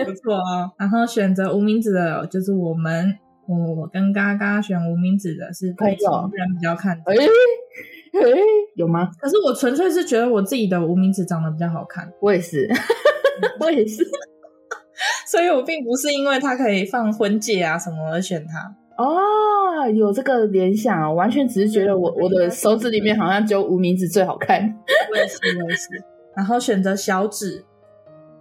[0.06, 0.70] 不错哦。
[0.78, 7.14] 然后选择无名指的，就是我们，我跟嘎嘎选无名指的是对情人比较看重。
[7.14, 8.40] 哎哎，
[8.76, 9.10] 有吗？
[9.22, 12.70] 可是我纯粹是觉得我自己的无名指长得比较好看，我也是，
[13.62, 14.06] 我也是，
[15.32, 18.76] 所以我并不是因为它可以放婚戒啊什么而选它。
[19.02, 24.62] 哦，有这个联想哦，完全只是觉得我我的手指里面好像只有无名指最好看。
[25.10, 25.88] 我也是，我也是。
[26.36, 27.64] 然后选择小指、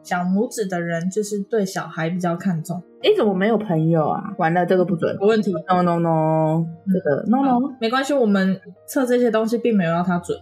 [0.03, 2.83] 小拇指的人，就是对小孩比较看重。
[3.03, 4.35] 诶，怎么没有朋友啊？
[4.39, 5.53] 完了，这个不准，有问题。
[5.69, 10.37] No no no，这个 no no，没关系，我们测这些东西并没有让它准。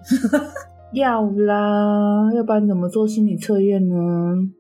[0.93, 3.95] 要啦，要不然怎么做心理测验呢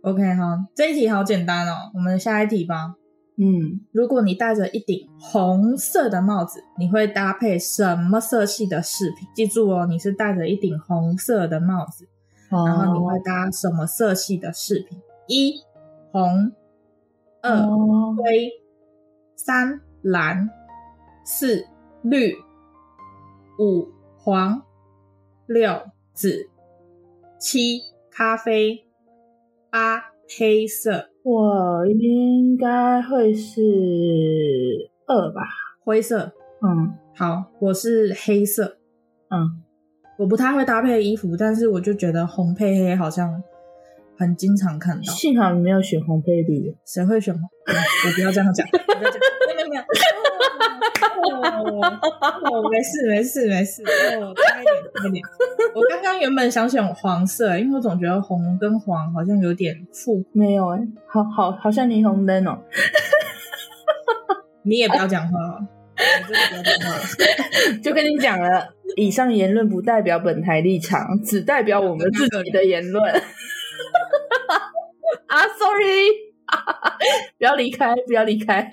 [0.03, 2.95] ？OK，哈，这一题好简单哦，我们下一题吧。
[3.41, 9.29] 嗯，如果你戴着一顶红色的帽子，你会搭配什么色系的饰品？
[9.35, 12.05] 记住哦，你是戴着一顶红色的帽子，
[12.51, 14.99] 哦、然后你会搭什么色系的饰品？
[15.29, 15.55] 一
[16.13, 16.53] 红，
[17.41, 18.51] 二、哦、灰，
[19.37, 20.51] 三蓝，
[21.25, 21.65] 四
[22.03, 22.35] 绿，
[23.59, 23.89] 五
[24.19, 24.63] 黄，
[25.47, 25.71] 六
[26.19, 26.51] 紫，
[27.39, 27.79] 七
[28.11, 28.85] 咖啡，
[29.71, 30.03] 八
[30.37, 31.11] 黑色。
[31.23, 35.43] 我应该会是二吧，
[35.85, 36.33] 灰色。
[36.61, 38.79] 嗯，好，我是黑色。
[39.31, 39.63] 嗯，
[40.19, 43.41] 我不太会搭配衣服，但是我就觉得红配黑好像
[44.17, 45.13] 很经常看到。
[45.13, 47.41] 幸好你没有选红配绿，谁会选我
[48.17, 49.21] 不要这样讲，不要这样讲，
[49.55, 49.83] 没有没有。
[51.23, 53.83] 哦，哦，没事没事没事。
[53.83, 55.25] 哦，差一点差一点。
[55.75, 60.25] 我刚刚原本想选黄色，因为我总觉得红跟黄好像有点负。
[60.33, 62.59] 没有哎，好好好像霓虹灯哦。
[64.63, 65.39] 你也不要讲话，
[65.97, 66.03] 你
[66.35, 66.99] 真的不要讲话。
[67.83, 73.03] 就跟你讲了，以上言论不代表本台立场，只代表我们自己的言论。
[75.27, 76.09] 啊，sorry，
[77.39, 78.69] 不要离开，不要离开。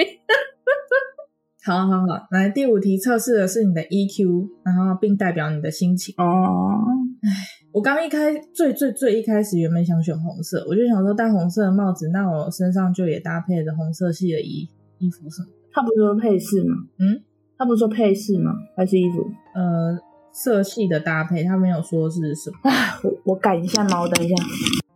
[1.66, 6.14] 好好好，来第五题测试的是你的 EQ，然后并代表你的心情。
[6.20, 6.78] 哦，
[7.24, 7.32] 唉，
[7.72, 15.48] 我刚一开最最最一开始原本想选红色，我就想说戴红色的帽子，那我身上就也搭配着红色系的衣衣服什么。
[15.72, 16.76] 他不是说配饰吗？
[17.00, 17.20] 嗯，
[17.58, 18.52] 他不是说配饰吗？
[18.78, 19.26] 还是衣服？
[19.56, 19.98] 呃，
[20.32, 22.58] 色系的搭配，他没有说是什么。
[22.70, 24.36] 唉，我我改一下猫，等一下。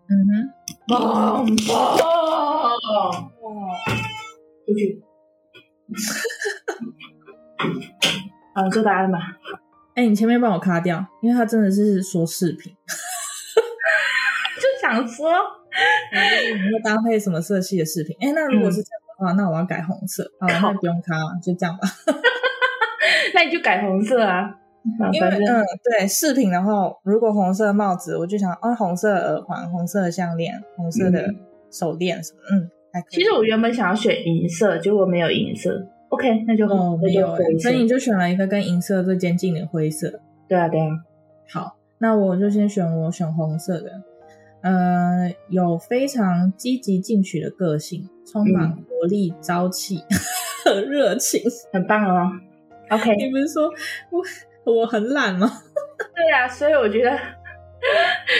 [0.08, 0.50] 嗯哼，
[0.88, 2.78] 棒棒哇！
[4.68, 5.02] 出去。
[8.56, 9.20] 好，做答案吧。
[9.96, 12.74] 哎、欸，你前面帮我卡掉，因为他真的是说饰品，
[14.56, 15.30] 就想说，
[16.12, 18.16] 你会搭配什么色系的饰品？
[18.22, 20.32] 哎、欸，那如果是这样的话，嗯、那我要改红色。
[20.40, 21.88] 好，那不用卡了，就这样吧。
[23.36, 24.56] 那你就改红色啊。
[25.12, 26.72] 因为嗯，对，饰品的话，
[27.04, 31.28] 如果红色帽子，我就想啊，红色耳环、红色的项链、红色的
[31.70, 32.72] 手链什么，嗯。
[33.10, 35.88] 其实我原本想要选银色，结果没有银色。
[36.10, 40.20] OK，那就哦，没有，所以你就选了一个跟银色最接近的灰色。
[40.48, 40.88] 对啊，对啊。
[41.52, 43.92] 好，那我就先选我选红色的。
[44.62, 50.00] 呃，有非常积极进取的个性，充满活力、朝气
[50.66, 52.32] 和热情，很棒哦。
[52.90, 53.70] OK，你不是说
[54.66, 55.48] 我我很懒吗？
[56.16, 57.12] 对啊，所以我觉得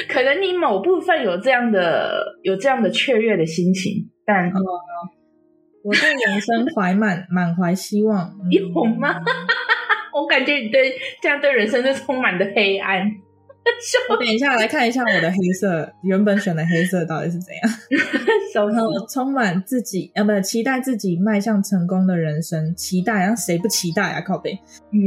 [0.10, 4.10] 可能你某部分有这样的有这样的雀跃的心情。
[4.30, 4.54] 但、嗯、
[5.84, 9.16] 我对人生 怀满满怀希望，有吗？
[10.14, 13.12] 我感觉你对这样对人生就充满的黑暗。
[14.10, 17.72] 我等一下来看一下我的黑色，原本选的黑色到底是怎样？
[18.74, 24.22] 然后我充满自己，呃，不期待自己迈向成功的人生，期待，让谁不期待啊？
[24.22, 24.54] 靠北，
[24.92, 25.00] 嗯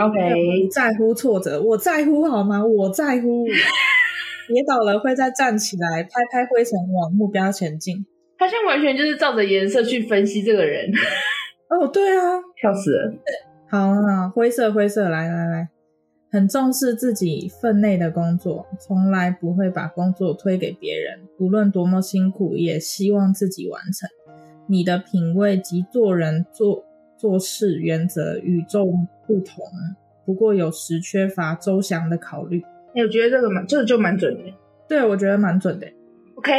[0.00, 2.64] ，OK，不在乎挫折，我在乎好吗？
[2.64, 3.46] 我在乎。
[4.48, 8.06] 跌倒了会再站起来，拍拍灰尘往目标前进。
[8.38, 10.90] 他现在完全就是照着颜色去分析这个人。
[11.68, 13.12] 哦，对啊，笑死了。
[13.68, 15.68] 好啊，灰色灰色，来来来，
[16.30, 24.08] 很重视自己分内的工作，从来不会把工作推给别人，无论多么辛苦，也希望自己完成。
[24.68, 26.84] 你的品味及做人做
[27.16, 29.64] 做事原则与众不同，
[30.24, 32.62] 不过有时缺乏周详的考虑。
[32.96, 34.42] 欸、我觉得这个蛮，这个就蛮准的。
[34.88, 35.86] 对，我觉得蛮准的。
[36.36, 36.52] OK，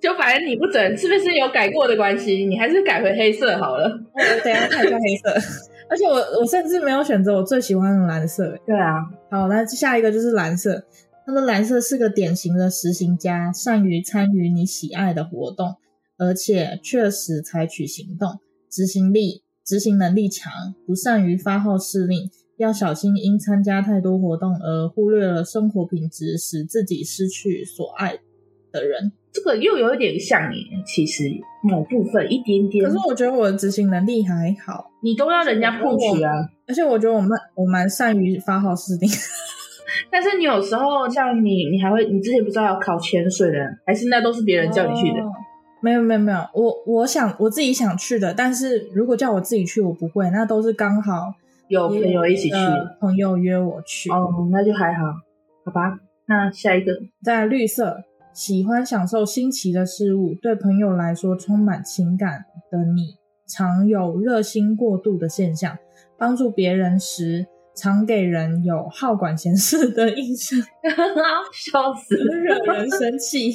[0.00, 2.44] 就反正你不准，是不是有改过的关系？
[2.46, 3.84] 你还是改回黑色好了。
[4.14, 5.30] 我等一下看一下黑色，
[5.90, 8.56] 而且我我甚至没有选择我最喜欢的蓝色。
[8.66, 10.84] 对啊，好，那下一个就是蓝色。
[11.24, 15.76] 他说蓝色是个典型的实行家，善于参与你喜爱的活动，
[16.18, 20.52] 而且确实采取行动，执行力、执行能力强，
[20.86, 22.28] 不善于发号施令。
[22.58, 28.18] 要小心，因参加太多活动而忽略了生活品质，使自己失去所爱
[28.70, 29.12] 的人。
[29.32, 31.24] 这个又有一点像你，其实
[31.62, 32.84] 某部分一点点。
[32.84, 36.48] 可是我觉得我的执行能力还好，你都要人家 push 啊。
[36.68, 39.10] 而且我觉得我蛮我蛮善于发号施令。
[40.10, 45.20] 但是你有时候像你，你还会，你之前不知道要考潜水的，还是那都是别人叫你去的？
[45.20, 45.32] 哦、
[45.80, 51.32] 没有没有没有，我我想我自己想去的，但是如果叫我自己去，我不会，那都是刚好。
[51.72, 52.56] 有朋友一起去，
[53.00, 55.06] 朋友约我去，哦，那就还好，
[55.64, 55.98] 好吧。
[56.26, 56.92] 那下一个，
[57.24, 58.04] 在绿色，
[58.34, 63.16] 喜欢享受新奇的事物，对朋友来说充满情感的你，
[63.48, 65.78] 常有热心过度的现象，
[66.18, 70.60] 帮助别人时，常给人有好管闲事的印象，
[71.54, 73.50] 笑死，惹人生气。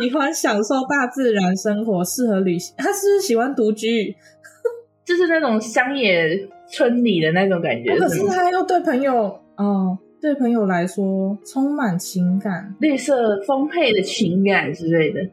[0.00, 2.72] 喜欢享受大自然生活，适合旅行。
[2.78, 4.14] 他是不是喜欢独居？
[5.04, 15.20] 就是那种乡野村里的那种感觉，可是他又对朋友哦，对朋友来说充满情感，绿色丰沛的情感之类的。
[15.20, 15.30] 嗯、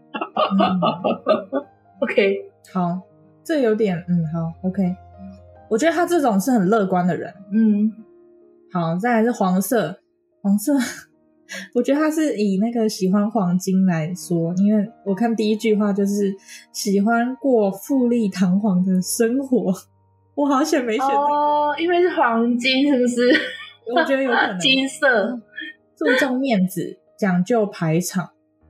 [2.01, 2.35] OK，
[2.73, 2.99] 好，
[3.43, 4.95] 这有点嗯好，OK。
[5.69, 7.33] 我觉得他这种是很乐观的人。
[7.53, 7.91] 嗯，
[8.73, 9.99] 好，再来是黄色，
[10.41, 10.73] 黄色，
[11.73, 16.35] 我觉得他是以那个喜欢黄金来说，因为我看第一句话就是
[16.73, 19.73] 喜欢过富丽堂皇的生活。
[20.35, 23.29] 我好险没选哦，因为是黄金，是不是？
[23.93, 25.39] 我觉得有可能金色，
[25.95, 28.25] 注重面子，讲究排场。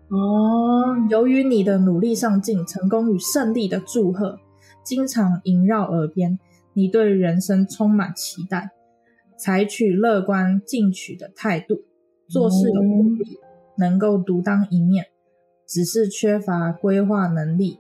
[0.09, 4.39] 哦，由于你的努力上进、成功与胜利的祝贺
[4.83, 6.39] 经常萦绕耳边，
[6.73, 8.71] 你对人生充满期待，
[9.37, 11.75] 采取乐观进取的态度，
[12.27, 13.39] 做事有目的，
[13.77, 15.05] 能够独当一面，
[15.67, 17.79] 只是缺乏规划能力。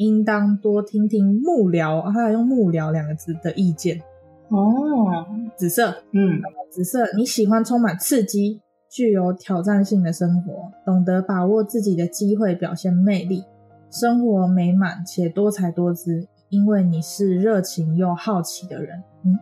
[0.00, 4.00] 应当多听听幕僚，他还用“幕僚”两个字的意见。
[4.48, 5.26] 哦，
[5.56, 6.40] 紫色，嗯，
[6.70, 13.44] 紫色，你喜欢充满刺激、具有挑战性的生活，懂得把握自己的机会，表现魅力，
[13.90, 19.02] 生活美满且多才多姿，因为你是热情又好奇的人。
[19.24, 19.38] 嗯。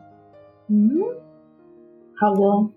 [0.66, 0.90] 嗯，
[2.16, 2.68] 好哦，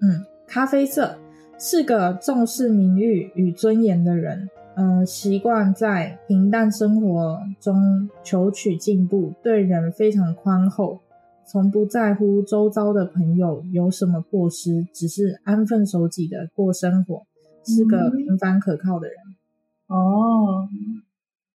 [0.00, 1.18] 嗯，咖啡色
[1.58, 4.48] 是个重视名誉与尊严的人。
[4.80, 11.00] 嗯，习惯在平淡生活中求取进步，对人非常宽厚，
[11.44, 17.26] 从不在乎周遭的朋友有什么过失，只是安分守己的过生活，
[17.64, 19.16] 是个平凡可靠的人。
[19.88, 20.68] 嗯、哦，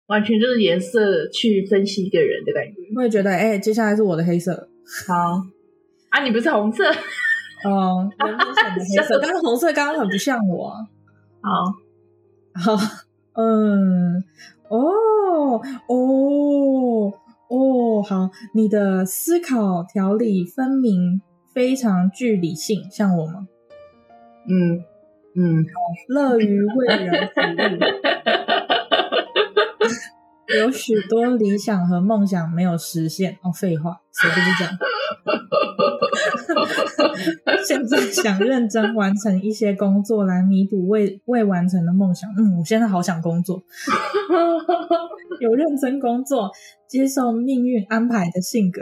[0.07, 2.81] 完全就是颜色去分析一个人的感觉。
[2.93, 4.67] 我也觉得，哎、欸，接下来是我的黑色。
[5.07, 5.13] 好
[6.09, 6.83] 啊，你不是红色？
[7.63, 10.73] 哦，我不选的黑色， 但是红色刚刚很不像我。
[11.41, 13.02] 好，好。
[13.35, 14.23] 嗯，
[14.69, 17.13] 哦，哦，
[17.49, 21.21] 哦，好，你的思考条理分明，
[21.53, 23.47] 非常具理性，像我吗？
[24.49, 24.83] 嗯
[25.35, 25.79] 嗯，好，
[26.09, 27.79] 乐于为人服务，
[30.59, 33.39] 有许多理想和梦想没有实现。
[33.41, 34.77] 哦，废话，谁不是这样？
[37.65, 42.29] 现在想认真完成一些工作来弥补未未完成的梦想。
[42.37, 43.63] 嗯，我现在好想工作，
[45.39, 46.51] 有认真工作，
[46.87, 48.81] 接受命运安排的性格，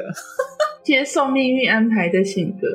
[0.84, 2.68] 接受命运安排的性格。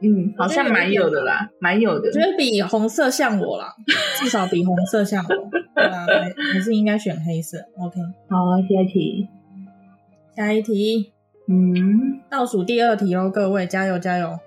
[0.00, 2.12] 嗯，好像蛮有的啦，蛮有的。
[2.12, 3.72] 觉得比红色像我啦，
[4.18, 5.50] 至少比红色像我。
[5.74, 7.58] 对啊，还还是应该选黑色。
[7.78, 7.98] OK，
[8.28, 9.28] 好啊，下一题，
[10.36, 11.13] 下一题。
[11.46, 14.38] 嗯，倒数第二题哦，各位加油加油！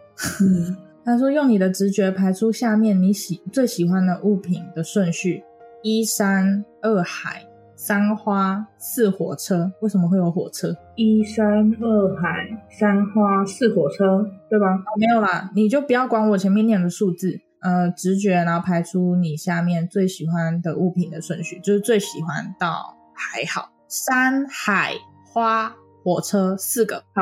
[0.42, 0.76] 嗯，
[1.06, 5.44] 他说用你的直觉排出下面你喜最喜欢的物品的顺序：
[5.84, 7.46] 一山，二海，
[7.76, 9.72] 三花，四火车。
[9.82, 10.76] 为什么会有火车？
[10.96, 14.74] 一山，二海，三花，四火车，对吧？
[14.74, 24.94] 哦，没有啦，你就不要管我前面念的数字，呃，直觉，然后排出你下面最喜欢的物品的顺序，就是最喜欢到还好，山海
[25.32, 25.76] 花。
[26.08, 27.22] 火车四个，好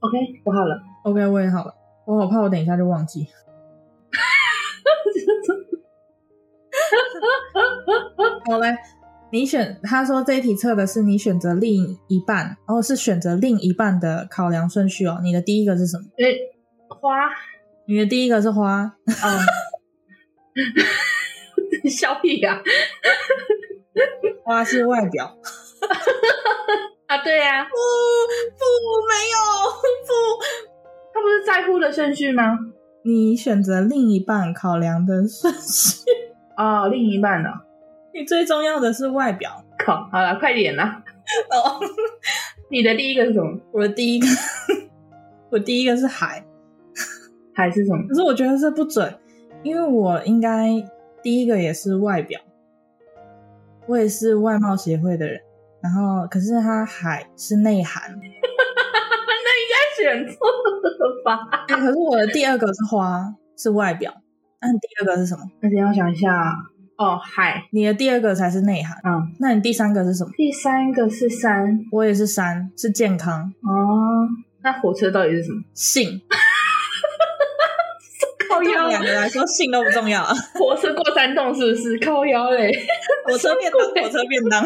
[0.00, 1.74] ，OK，我好了，OK，我也好了，
[2.04, 3.26] 我好怕我等一下就忘记。
[8.44, 8.76] 好嘞，
[9.32, 15.20] 你选，他说这一题测的是你选择另一半，然哦，是选择另一半的考量顺序哦。
[15.22, 16.04] 你的第一个是什么？
[16.18, 16.36] 诶，
[16.90, 17.30] 花。
[17.86, 19.40] 你的第一个是花，嗯，
[21.88, 22.62] 小屁呀，
[24.44, 25.34] 花是外表。
[27.08, 28.64] 啊，对呀、啊，不不
[29.08, 29.38] 没有
[30.06, 30.12] 不，
[31.14, 32.58] 他不是在乎的顺序吗？
[33.02, 36.04] 你选择另一半考量的顺序
[36.58, 37.48] 哦，另一半呢？
[38.12, 39.64] 你最重要的是外表。
[39.78, 41.02] 靠，好了，快点啦！
[41.50, 41.80] 哦，
[42.70, 43.58] 你的第一个是什么？
[43.72, 44.26] 我的第一个，
[45.48, 46.44] 我第一个是海，
[47.54, 48.06] 海是什么？
[48.06, 49.18] 可是我觉得这不准，
[49.62, 50.68] 因为我应该
[51.22, 52.38] 第一个也是外表，
[53.86, 55.40] 我也是外貌协会的人。
[55.82, 61.38] 然后，可是它海是内涵， 那应该选错了吧？
[61.68, 61.74] 欸？
[61.76, 64.12] 可是我的第二个是花，是外表。
[64.60, 65.42] 那你第二个是什么？
[65.60, 66.52] 那等我想一下。
[66.96, 67.68] 哦，海。
[67.70, 68.98] 你的第二个才是内涵。
[69.04, 70.32] 嗯，那你第三个是什么？
[70.36, 71.78] 第三个是山。
[71.92, 73.52] 我也是山，是健康。
[73.62, 74.26] 哦，
[74.64, 75.62] 那火车到底是什么？
[75.74, 76.20] 性。
[78.50, 78.88] 靠腰。
[78.88, 80.24] 两个来说，性都不重要。
[80.54, 81.96] 火车过山洞是不是？
[82.00, 82.72] 靠腰嘞。
[83.26, 84.64] 火车便当，火车便当。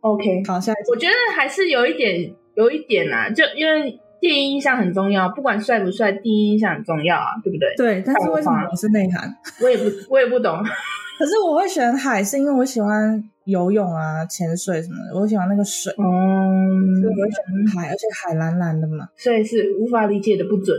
[0.00, 0.90] OK，好，下一次。
[0.90, 7.74] 我觉得还是有一点，有一点啊，就因为第一印象很重要，不管帅不帅，第一印象很重要啊，对不对？
[7.76, 9.30] 对，但是为什么我是内涵？
[9.62, 10.58] 我也不，我也不懂。
[11.18, 15.92] 可是我会选海，是因为我喜欢游泳啊、潜水什么的，我喜欢那个水。
[15.92, 17.44] 哦、嗯，所以我会选
[17.74, 20.78] 海，而且海蓝蓝的嘛，所以是无法理解的不准。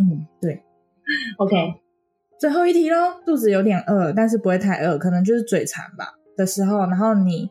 [0.00, 0.62] 嗯，对。
[1.36, 1.74] OK，
[2.38, 7.50] 最后一题咯，肚子有点饿，但是不会太饿，可能就是嘴馋吧的时候，然后你。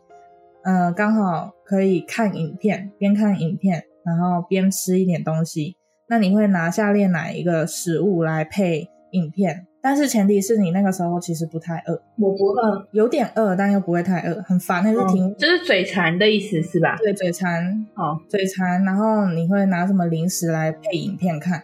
[0.63, 5.77] 呃，刚好可以看影片，边看影片然后边吃一点东西。
[6.07, 9.65] 那你会拿下列哪一个食物来配影片？
[9.83, 11.99] 但是前提是你那个时候其实不太饿。
[12.17, 16.95] 我不饿，有点饿，但又不会太饿，很烦，那是挺、哦，就是嘴馋的意思是吧？
[16.97, 17.87] 对，嘴馋。
[17.95, 18.83] 好，嘴馋。
[18.83, 21.63] 然后你会拿什么零食来配影片看？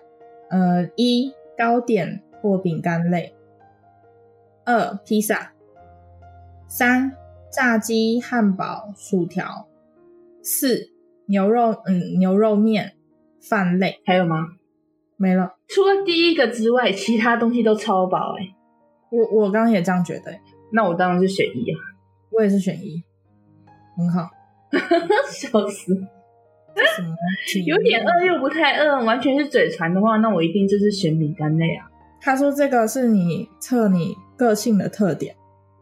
[0.50, 3.36] 呃，一糕点或饼干类。
[4.66, 5.52] 二披萨。
[6.68, 7.12] 三
[7.58, 9.68] 炸鸡、汉堡、薯条。
[10.43, 10.91] 四
[11.26, 12.93] 牛肉，嗯，牛肉面、
[13.41, 13.99] 饭类。
[14.05, 14.49] 还有吗？
[15.18, 15.55] 没了。
[15.68, 18.55] 除了第一个之外，其他东西都超饱哎、欸。
[19.10, 20.39] 我我刚刚也这样觉得、欸。
[20.72, 21.80] 那我当然是选一啊。
[22.30, 23.03] 我也是选一。
[23.97, 24.30] 很好。
[25.28, 25.95] 笑死。
[25.95, 27.16] 什么？
[27.66, 31.89] 有点饿又不太饿，完全是嘴馋的话，那我一定就是选饼干类啊。
[32.22, 35.36] 他说这个是你测你个性的特点。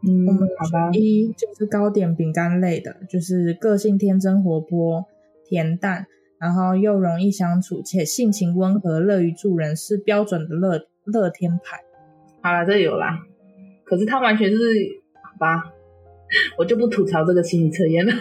[0.08, 0.89] 嗯，我们好吧。
[0.91, 5.06] 一就是糕点饼干类的，就是个性天真活泼、
[5.49, 6.06] 恬淡。
[6.38, 11.80] 然后又容易相处，且性情温和，乐于助人，是标准的乐乐天派。
[12.43, 13.18] 好啦，这有啦。
[13.86, 14.58] 可是他完全是
[15.24, 15.64] 好吧，
[16.60, 18.12] 我就不吐槽这个心理测验了。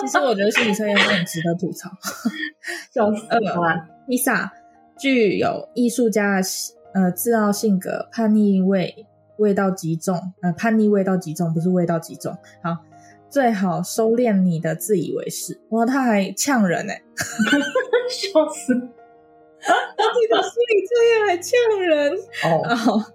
[0.00, 1.90] 其实我觉得心理测验都很值得吐槽。
[2.92, 3.88] 笑死了。
[4.06, 4.52] 伊萨
[4.98, 6.46] 具有艺术家的
[6.92, 9.06] 呃自傲性格，叛逆味
[9.38, 10.32] 味道极重。
[10.42, 12.36] 呃，叛逆味道极重，不是味道极重。
[12.62, 12.78] 好。
[13.28, 15.60] 最好收敛你的自以为是。
[15.70, 17.02] 哇，他还呛人哎，
[18.08, 18.72] 笑死！
[19.60, 22.12] 他这个心理作业还呛人
[22.44, 23.12] 哦。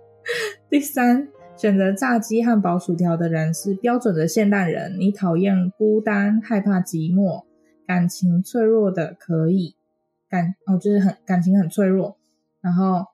[0.69, 4.97] 第三，选择炸鸡、汉堡、薯条的人是标准的现代人。
[4.99, 7.45] 你讨厌孤单，害怕寂寞，
[7.87, 9.77] 感情脆弱的可以
[10.29, 12.17] 感哦，就是很感情很脆弱。
[12.59, 13.05] 然后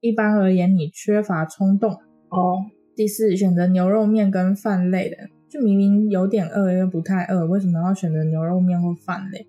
[0.00, 2.00] 一般而言，你缺乏冲动
[2.30, 2.66] 哦。
[2.96, 5.16] 第四，选择牛肉面跟饭类的。
[5.48, 9.46] 就明明有点饿，又不太饿，为什么要选择牛肉面或饭类？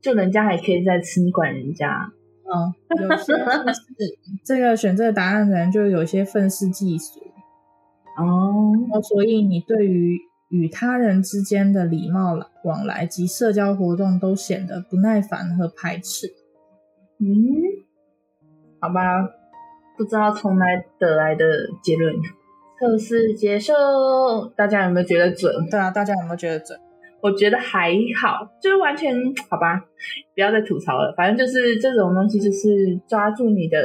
[0.00, 2.12] 就人家还可以再吃，你管人家？
[2.44, 7.20] 哦，有些是这个选这个答案的人就有些愤世嫉俗
[8.16, 8.72] 哦，
[9.02, 10.18] 所以你对于
[10.48, 16.26] 与他人之间的礼貌往来及社交活动都显得不耐烦和排斥。
[17.20, 17.26] 嗯，
[18.80, 19.28] 好吧，
[19.98, 20.64] 不知道从哪
[20.98, 21.44] 得来的
[21.82, 22.14] 结论。
[22.78, 23.72] 测试结束，
[24.56, 25.52] 大家有没有觉得准？
[25.68, 26.78] 对啊，大家有没有觉得准？
[27.20, 27.92] 我觉得还
[28.22, 29.12] 好，就是完全
[29.50, 29.84] 好吧，
[30.36, 31.12] 不要再吐槽了。
[31.16, 33.76] 反正就是这种东西，就是抓住你的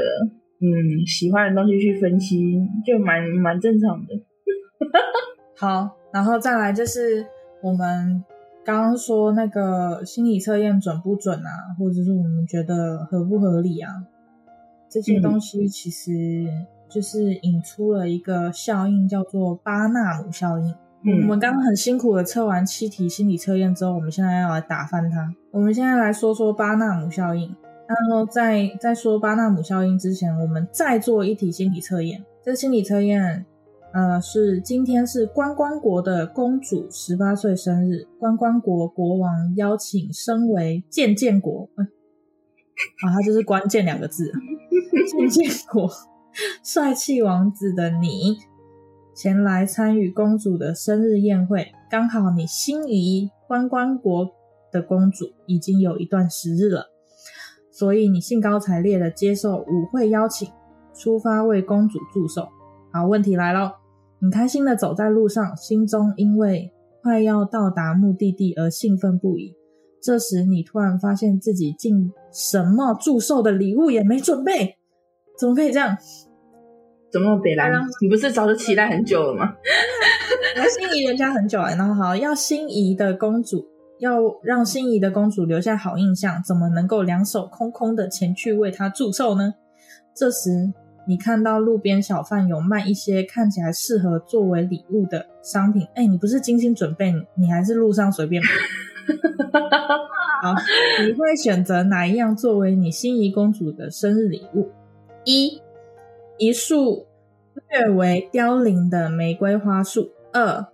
[0.62, 2.56] 嗯喜欢的东西去分析，
[2.86, 4.14] 就蛮蛮正常的。
[5.58, 7.26] 好，然后再来就是
[7.64, 8.24] 我们
[8.64, 11.50] 刚刚说那个心理测验准不准啊，
[11.80, 13.90] 或者是我们觉得合不合理啊，
[14.94, 16.12] 这些东西其实。
[16.48, 20.70] 嗯就是引出了一个效应，叫做巴纳姆效应。
[21.04, 25.34] 嗯，我们刚刚很辛苦的测完七题心理测验之后，我们现在要来打翻它。
[25.50, 27.48] 我们现在来说说巴纳姆效应。
[27.88, 32.24] 然后在在说巴纳姆效应之前，我们再做一题心理测验。
[32.44, 33.44] 这个心理测验，
[33.92, 41.68] 呃，是今天是关关国的公主十八岁生日，关关国国王邀请身为贱贱国，
[43.02, 44.32] 啊，它就是关键两个字，
[45.08, 45.90] 贱贱国。
[46.64, 48.38] 帅气王子的你
[49.14, 54.32] 前来参与公主的生日宴会，刚好你心仪关关国
[54.72, 56.88] 的公主已经有一段时日了，
[57.72, 60.50] 所以你兴高采烈的接受舞会邀请，
[60.96, 62.48] 出发为公主祝寿。
[62.92, 63.76] 好，问题来了，
[64.20, 66.72] 你开心的走在路上，心中因为
[67.04, 69.56] 快要到达目的地而兴奋不已。
[70.02, 74.78] 这时你突然发现自己竟什么祝寿的礼物也没准备。
[75.40, 75.98] 怎么可以这样？
[77.12, 77.72] 怎么北兰？
[78.02, 79.54] 你不是早就期待很久了吗？
[80.58, 83.68] 要心仪人家很久哎，然后好要心仪的公主，
[84.00, 89.54] 要让心仪的公主留下好印象，怎么能够两手空空的前去为她祝寿呢？
[90.16, 90.74] 这时
[91.08, 98.50] 你看到路边小贩有卖一些看起来适合作为礼物的商品，哎，你不是精心准备，你还是路上随便买。
[100.42, 100.56] 好，
[101.06, 104.72] 你会选择哪一样作为你心仪公主的生日礼物？
[105.26, 105.62] 一
[106.38, 107.08] 一束
[107.70, 110.12] 略为凋零的玫瑰花束。
[110.32, 110.68] 二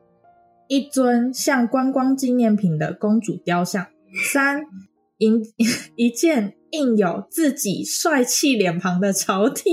[0.67, 3.87] 一尊像观光纪念品的公主雕像。
[4.31, 4.63] 三
[5.17, 5.41] 一
[5.95, 9.69] 一件印有自己帅气脸庞的朝 T。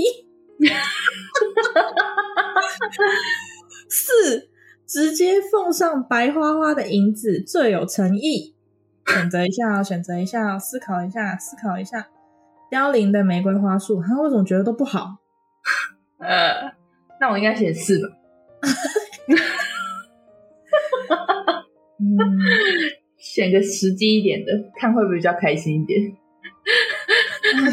[3.89, 4.49] 四
[4.85, 8.55] 直接奉上白花花的银子，最有诚意。
[9.05, 12.09] 选择一下，选择一下，思考一下，思考一下。
[12.69, 15.17] 凋零的玫瑰花束，他为什么觉得都不好？
[16.19, 16.71] 呃，
[17.19, 18.13] 那我应该写四吧。
[21.99, 22.05] 嗯，
[23.17, 25.99] 选个实际一点的，看会不会比较开心一点。
[27.55, 27.71] 唉，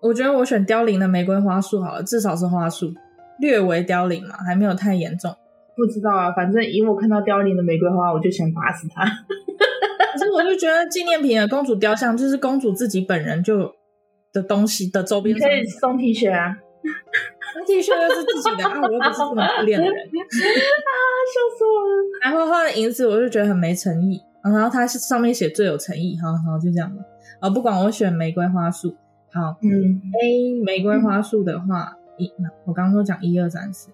[0.00, 2.92] 我觉得我选凋零的玫瑰花束好了，至少是花束，
[3.38, 5.30] 略微凋零嘛，还没有太严重。
[5.76, 9.04] 不知道啊，反正以我看到凋零的玫瑰花，我就想打死它。
[10.18, 13.75] 可是我就觉得纪念品的公主雕像，就是公主自己本人就
[14.36, 16.58] 的东西的周边，你可以送 T 恤啊。
[17.66, 20.92] T 恤又是自己的啊，我又不是这么自恋的人 啊，
[21.32, 22.20] 笑死我了。
[22.22, 24.20] 然后花的银子，我就觉得很没诚意。
[24.44, 27.02] 然后它上面写最有诚意，好好就这样吧。
[27.40, 28.94] 啊，不管我选玫瑰花束，
[29.32, 33.88] 好，嗯，A 玫瑰花束的话，一、嗯，我刚刚说讲一二三四，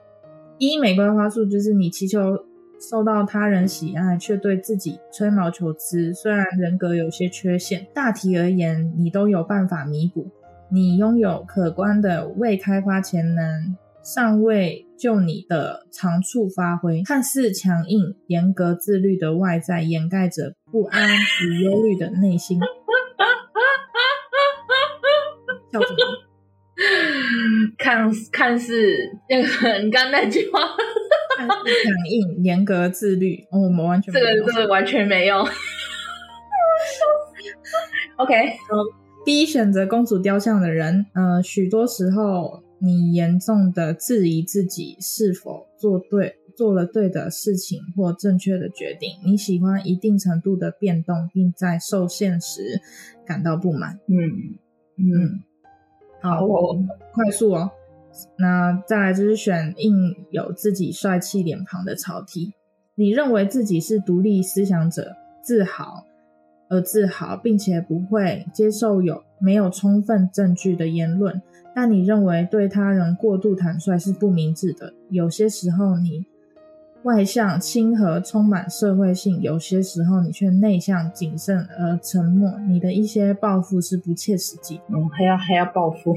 [0.59, 2.45] 一玫瑰花束就是你祈求
[2.91, 10.31] 受到他人喜爱，却对自己吹毛求疵，虽然人格有些缺陷，大体而言你都有办法弥补。
[10.71, 17.03] 你拥有可观的未开发潜能，尚未就你的长处发挥。
[17.05, 21.09] 看似强硬、严格、自律的外在，掩盖着不安
[21.45, 22.59] 与忧虑的内心。
[25.71, 25.97] 叫什么？
[27.79, 28.75] 看看似
[29.29, 30.61] 那个你刚刚那句话，
[31.39, 31.49] 强
[32.11, 33.47] 硬、严格、自律。
[33.51, 35.45] 哦，我们完全这个这个完全没用。
[38.17, 38.35] OK。
[39.25, 49.11] B 选择公主雕像的人，呃，许多时候你严重的质疑自己是否做对、做了对的事情或正确的决定。
[49.25, 52.81] 你喜欢一定程度的变动，并在受限时
[53.25, 54.01] 感到不满。
[54.09, 54.59] 嗯
[54.97, 55.41] 嗯，嗯，
[56.21, 56.77] 好，我
[57.13, 57.71] 快速哦。
[58.37, 59.93] 那再来就是选印
[60.31, 62.53] 有自己帅气脸庞的草 T。
[62.95, 66.07] 你认为自己是独立思想者，自豪。
[66.69, 71.43] 而自豪，并且不会接受有没有充分证据的言论。
[71.75, 74.95] 但你认为对他人过度坦率是不明智的。
[75.11, 76.25] 有些时候你
[77.03, 82.59] 外向、亲和、充满社会性；有些时候你却内向、谨慎而沉默。
[82.67, 84.81] 你的一些抱负是不切实际。
[84.89, 86.15] 嗯，还要还要抱负，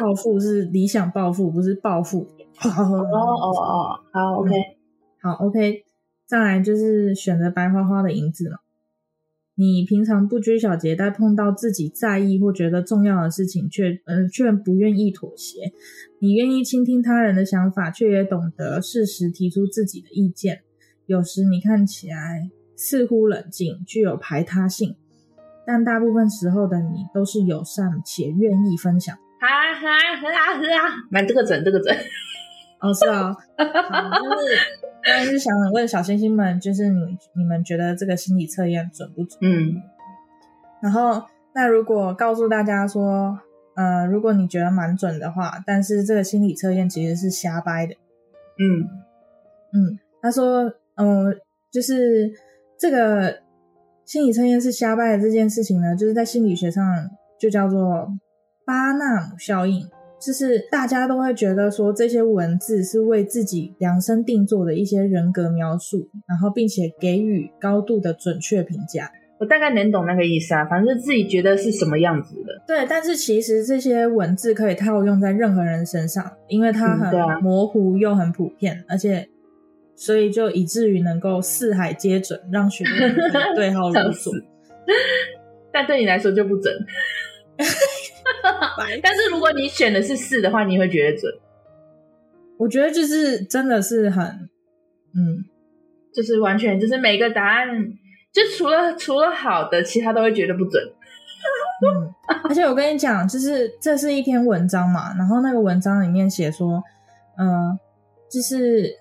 [0.00, 2.20] 抱负是理想暴富，不是暴富。
[2.62, 3.06] 哦哦
[3.40, 4.50] 哦，好，OK，
[5.20, 5.84] 好，OK。
[6.26, 8.58] 再来就是选择白花花的银子了。
[9.54, 15.72] 你平常不拘小节，但碰到自己在意或觉得重要的事情却，嗯呃却不愿意妥协。
[16.20, 20.62] 你愿意倾听他人的想法，却也懂得适时提出自己的意见。
[21.04, 24.96] 有时你看起来似乎冷静，具有排他性，
[25.66, 29.18] 但大部分时候的你都是友善且愿意分享。
[29.42, 30.94] 哈哈哈哈！
[31.10, 31.92] 来这个整，这个整。
[32.78, 34.56] 哦，是啊， 就是。
[35.04, 39.36] 当然是想问小星星们，就是你你们觉得这个心理测验准不准？
[39.42, 39.82] 嗯，
[40.80, 41.24] 然后
[41.56, 43.36] 那如果告诉大家说，
[43.74, 47.94] 呃，如果你觉得蛮准的话，但是这个心理测验其实是瞎掰的。
[48.60, 48.86] 嗯
[49.72, 51.34] 嗯，他说，嗯、呃，
[51.72, 52.30] 就是
[52.78, 53.40] 这个
[54.04, 56.84] 心理测验是瞎掰的这件事情呢，就是在心理学上
[57.40, 58.08] 就叫做
[58.64, 59.86] 巴纳姆效应。
[60.24, 69.10] 就是大家都会觉得说，这些文字是为自己量身定做的一些人格描述，然后并且给予高度的准确评价。
[69.40, 72.62] 我大概能懂那个意思啊，反正自己觉得是什么样子的。
[72.68, 79.28] 对，但是其实这些文字可以套用在任何人身上，因为它很模糊又很普遍，嗯、而且
[79.96, 83.16] 所以就以至于能够四海皆准，让许多人
[83.56, 84.32] 对号入座。
[85.74, 86.72] 但对你来说就不准。
[89.02, 91.32] 但是如果你选的是四的话，你会觉得准？
[92.58, 94.24] 我觉得就是真的是很，
[95.14, 95.44] 嗯，
[96.14, 97.66] 就是完全就是每个答案，
[98.32, 100.82] 就除了除了好的，其他都会觉得不准。
[101.84, 106.82] 嗯，而且我跟你讲，就是这是一篇文章嘛，然后那个文章里面写说，
[107.36, 107.78] 呃，
[108.30, 108.94] 就是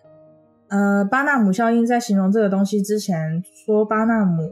[0.69, 4.51] 呃，巴纳姆效应在形容这个东西之前，说巴纳姆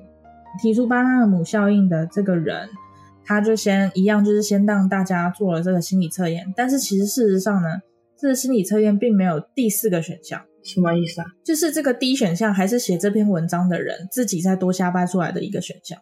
[0.62, 2.70] 提出巴纳姆效应的这个人。
[3.30, 7.70] 他就先一样，就是先让大家做了这个心理测验，但是其实事实上呢，
[8.18, 10.42] 这个心理测验并没有第四个选项。
[10.64, 11.28] 什么意思啊？
[11.46, 16.00] 就是这个 D 选项还是写这篇文章的人自己再多瞎掰出来的一个选项。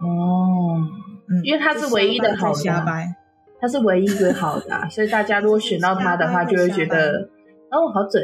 [0.00, 0.82] 哦，
[1.30, 3.14] 嗯，因为他是唯一的好瞎掰，
[3.60, 7.20] 他是唯一一个好的， 所以大家如果选到他的话，就会觉得
[7.70, 8.20] 哦，好准。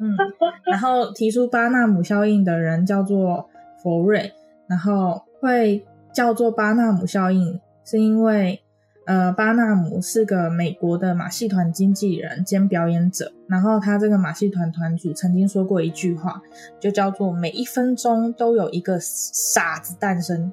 [0.00, 0.10] 嗯，
[0.66, 3.48] 然后提出巴纳姆效应的人叫做
[3.84, 4.32] 佛瑞，
[4.66, 5.86] 然后会。
[6.14, 8.60] 叫做巴纳姆效应，是因为，
[9.06, 13.32] 呃，巴纳姆是个美国的马戏团经纪人兼表演者。
[13.48, 16.40] 然后他这个马戏团团主曾经说过一句话，
[16.80, 20.52] 就叫做“每一分钟都有一个傻子诞生”。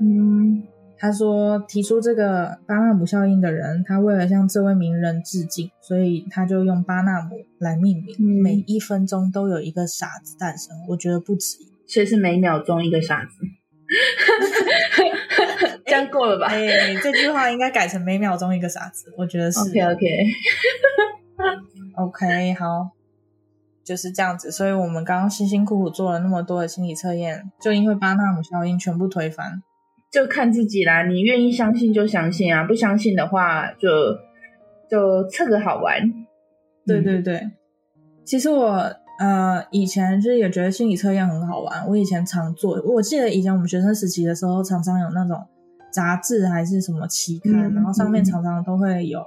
[0.00, 0.62] 嗯，
[0.96, 8.16] 他说提出这个巴纳姆效应的人，他为了向这位名人致敬，所以他就用巴纳姆来命名。
[8.18, 11.56] 嗯，每一分钟都有一个傻子诞生，我觉得不止。
[11.86, 13.30] 所以是每秒钟一个傻子。
[15.88, 16.46] 这样够了吧？
[16.48, 19.60] 哎、欸，这句话应该改成每秒钟一个傻子，我觉得是。
[19.60, 20.06] OK OK
[21.96, 22.90] OK，好，
[23.84, 24.52] 就是这样子。
[24.52, 29.62] 所以我们刚刚辛辛苦苦做了那么多的心理测验，就因为巴纳姆效应全部推翻。
[30.10, 33.88] 就看自己啦，你愿意相信就相信啊，不相信的话就
[34.88, 36.02] 就测个好玩。
[36.86, 37.52] 对对对，嗯、
[38.24, 38.92] 其实我。
[39.20, 41.84] 呃，以前就是也觉得心理测验很好玩。
[41.88, 45.44] 我以前常做，我记得以前我们学生时期的时候，常常有那种
[45.90, 49.22] 杂志还是什么期刊，嗯、然后上面常常都会有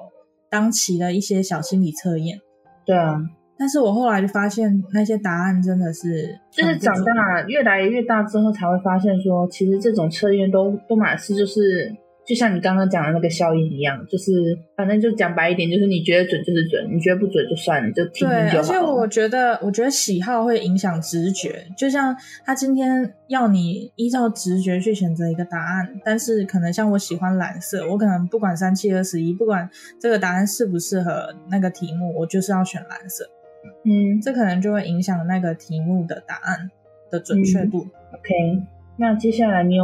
[0.50, 2.40] 当期的一些小心理测验。
[2.86, 3.22] 对啊，
[3.58, 11.96] 但是我后来就发现那些答案真的是，就是长大越来越大之后才会发现说，其实这种测验都都满是就是。
[12.32, 18.50] 就像你刚刚讲的那个效应一样，就是反正就讲白一点，就是你觉得准就是准，你觉得不准就算了，就听听就好。
[18.52, 21.66] 对，而且我觉得，我觉得喜好会影响直觉。
[21.78, 22.16] 就像
[22.46, 29.70] 他今天要你依照直觉去选择一个答案，但是可能像我喜欢蓝色，我可能不管三七二十一，不管
[30.00, 33.30] 这个答案适不适合那个题目，我就是要选蓝色。
[33.84, 36.72] 嗯，这可能就会影响那个题目的答案
[37.12, 37.84] 的准确度。
[37.84, 38.64] 嗯，OK，
[38.98, 39.84] 那接下来你有？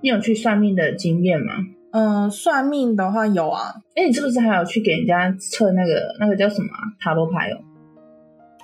[0.00, 1.54] 你有去算命的经验吗？
[1.90, 3.74] 嗯，算命的话有啊。
[3.94, 6.78] 哎，你是不是还有去给人家测那个那个叫什么啊？
[7.00, 7.58] 塔罗牌哦？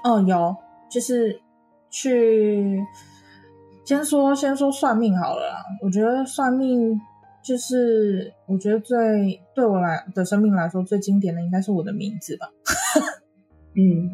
[0.05, 0.55] 哦，有，
[0.91, 1.41] 就是
[1.91, 2.79] 去
[3.85, 5.57] 先说先说算命好了啦。
[5.83, 7.01] 我觉得算命
[7.43, 12.49] 就是我觉得最对我来的生命来说最经典的应该是我的名字吧。
[13.75, 14.11] 嗯，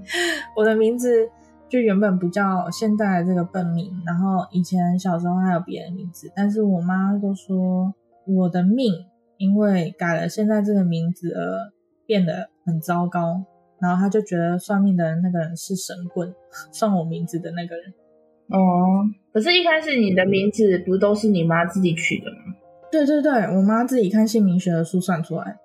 [0.56, 1.28] 我的名字。
[1.70, 7.94] 就原本不叫现在的这个本名，然后以前小时候还有别的名字，但是我妈都说
[8.26, 8.92] 我的命
[9.38, 11.70] 因为改了现在这个名字而
[12.04, 13.44] 变得很糟糕，
[13.80, 16.34] 然后她就觉得算命的人那个人是神棍，
[16.72, 17.94] 算我名字的那个人。
[18.48, 22.36] 哦，可是，一开始你的名字不都是你妈自己取的吗？
[22.90, 25.56] 对对对，我妈自己看姓名学的书算出来，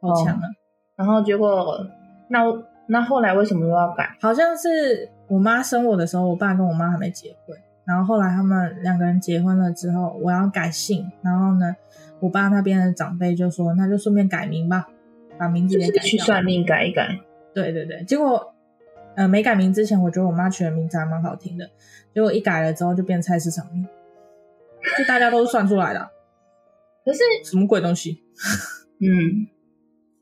[0.00, 0.40] 好强啊！
[0.40, 0.48] 哦，
[0.96, 1.86] 然后结果，
[2.30, 2.40] 那
[2.88, 4.16] 那后来为什么又要改？
[4.18, 5.10] 好像是。
[5.28, 7.56] 我妈生我的时候，我爸跟我妈还没结婚。
[7.84, 11.10] 然后后来他们两个人结婚了之后，我要改姓。
[11.22, 11.74] 然后呢，
[12.20, 14.88] 我爸那边的长辈就说：“那就顺便改名吧，
[15.36, 17.18] 把名字也改。”去算命改一改。
[17.52, 18.54] 对对对，结果
[19.16, 21.68] 呃没改名之前，我觉得我妈取的名字还蛮好听的。
[22.14, 23.86] 结果一改了之后，就变菜市场名，
[24.96, 26.08] 就大家都是算出来的。
[27.04, 28.22] 可是什么鬼东西？
[29.00, 29.48] 嗯，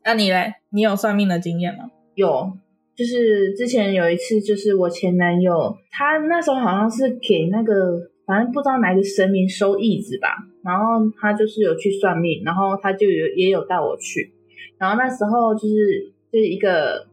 [0.03, 0.55] 那你嘞？
[0.71, 1.91] 你有算命的经验吗？
[2.15, 2.57] 有。
[3.01, 10.29] 就是之前有一次，就是我前男友，他那时候好像是给那个，反正不知道哪个神明收义子吧，
[10.63, 14.31] 然后他就是有去算命，然后他就有也有带我去，
[14.77, 17.07] 然后那时候就是就是一个，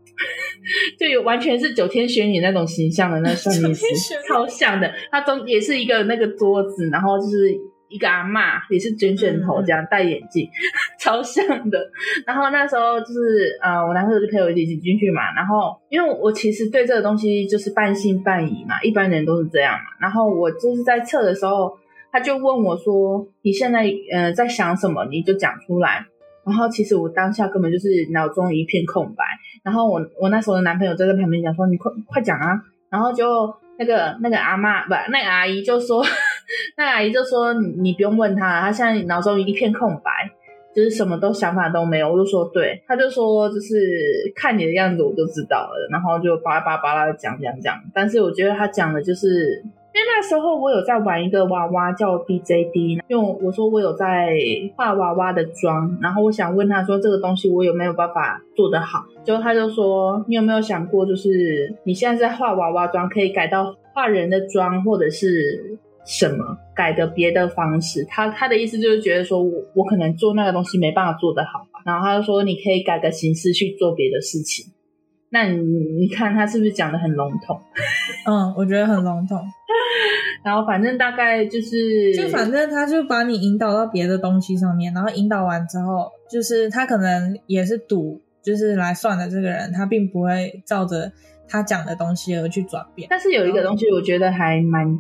[1.00, 3.86] 就有完全是九天玄女那种形象的那个算命师，
[4.28, 7.58] 超像的，他中也是一个那个桌子，然后就是。
[7.90, 10.50] 一个阿嬷也是卷卷头这样戴眼镜，
[11.00, 11.80] 超像的。
[12.26, 15.34] 然后那时候就是呃，我男朋友就陪我一起进去嘛。
[15.36, 19.86] 然后因为我其实对这个东西就是半信半疑嘛，一般人都是这样嘛。
[20.02, 21.78] 然后我就是在测的时候，
[22.12, 25.06] 他就问我说：“你现在呃在想什么？
[25.10, 26.06] 你就讲出来。”
[26.46, 29.24] 然后其实我当下根本就是脑中一片空白。
[29.64, 36.04] 然后我我那时候的男朋友就在旁边讲说：“你快快讲啊！”然后就那个那个阿妈不，那个阿姨就说。
[36.78, 40.12] 那阿姨就说：“你不用问他，他现在脑中一片空白，
[40.76, 43.76] 就是什么都想法都没有。”我就说：“对。”他就说：“就是
[44.36, 47.76] 看你的样子，我就知道了。”然后就巴拉巴拉巴拉讲讲讲。
[47.94, 49.62] 但是我觉得他讲的就是，
[49.94, 54.34] 因为那时候我有在玩一个娃娃叫 BJD，因为我说我有在
[54.76, 59.04] 画娃娃的妆，然后我想问他说这个东西我有没有办法做得好？
[59.26, 65.78] 结果他就说：“你有没有想过，就是你现在在画娃娃妆，可以改到画人的妆，或者是？”
[66.08, 68.04] 什么改的别的方式？
[68.10, 74.72] 他他的意思就是觉得说我我可能做那个东西没办法做得好吧，然后他就说你可以改个形式去做别的事情。
[75.30, 77.60] 那你你看他是不是讲的很笼统？
[78.26, 79.38] 嗯，我觉得很笼统。
[80.46, 91.12] 然后反正大概就是，就反正他就把你引导到别的东西上面，然后引导完之后，就是他可能也是赌，就是来算的这个人，他并不会照着
[91.50, 93.10] 他讲的东西而去转变。
[93.10, 94.98] 但是有一个东西，我觉得还蛮。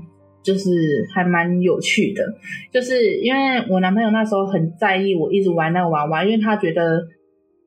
[0.48, 0.70] 就是
[1.14, 2.24] 还蛮有趣的，
[2.72, 7.06] 就是因为我男朋友那时候很在意我一直玩那个娃娃，因为他觉得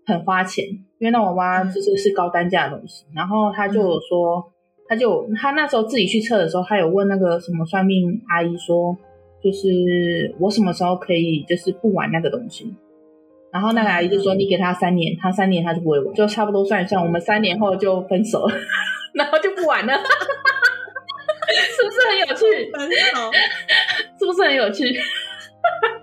[0.07, 0.65] 很花钱，
[0.99, 3.05] 因为那娃娃就是是高单价的东西。
[3.15, 4.43] 然后他就有说，
[4.89, 8.97] 他就他那时候自己去测的时候，他有问那个什么算命阿姨说，
[9.45, 12.75] 就是我什么时候可以就是不玩那个东西。
[13.53, 18.55] 然后那个阿姨就说，你给他三年，他三年他就不会玩，就差不多算一算，我们三年后就分手了，
[19.13, 19.93] 然后就不玩了。
[21.53, 22.71] 是不是很有趣？
[22.73, 23.31] 分手
[24.19, 24.85] 是不是很有趣？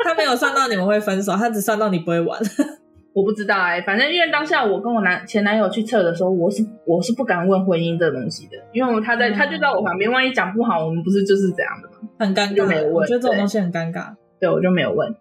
[0.04, 2.40] 他没有算到你们会分手，他只算到你不会玩。
[3.14, 12.08] 我不知道哎、欸，反正因为当下我跟我男前男友去测的时候，我是我是不敢问婚姻这东西的，因为他在、嗯、他就在我旁边，万一讲不好，我们不是就是这样的吗？
[12.20, 12.94] 很尴尬，就没有问。
[12.94, 15.12] 我觉得这种东西很尴尬，对，对我就没有问，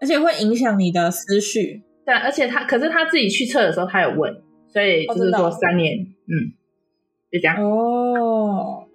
[0.00, 1.84] 而且会影响你的思绪。
[2.04, 4.34] 对，而且他可是他自己去测的时候，他有问，
[4.72, 6.34] 所以就是说三年，哦、嗯，
[7.30, 7.62] 就这样。
[7.62, 8.88] 哦，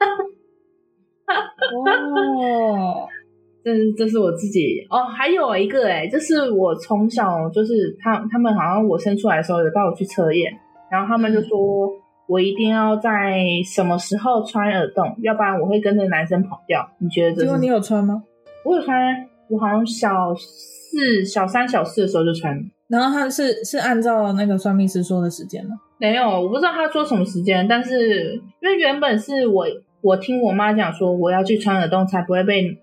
[1.72, 3.08] 哦。
[3.64, 10.52] 这是这是我自己哦，还有一个哎，就是我从小就是他他们好像我生出来的时候有带我去测验，
[10.92, 11.88] 然后他们就说
[12.28, 16.90] 我一定要在什么时候穿耳洞，要不然我会跟着男生跑掉。
[16.98, 17.44] 你觉得这？
[17.44, 18.24] 结果你有穿吗？
[18.66, 22.58] 我有穿，我好像小四、小三、小四的时候就穿。
[22.92, 25.78] 然后他是是按照那个算命师说的时间吗？
[25.98, 29.66] 没有，我不知道他说什么时间，但是因为原本是我
[30.02, 32.78] 我听我妈讲说我要去穿耳洞才不会被。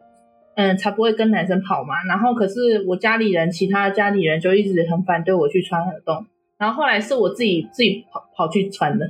[0.60, 2.02] 嗯，才不会跟男生跑嘛。
[2.08, 6.26] 然后，可是我家里人，其他家里人就一直很反对我去穿耳洞。
[6.58, 9.06] 然后后来是我自己自己跑跑去穿的，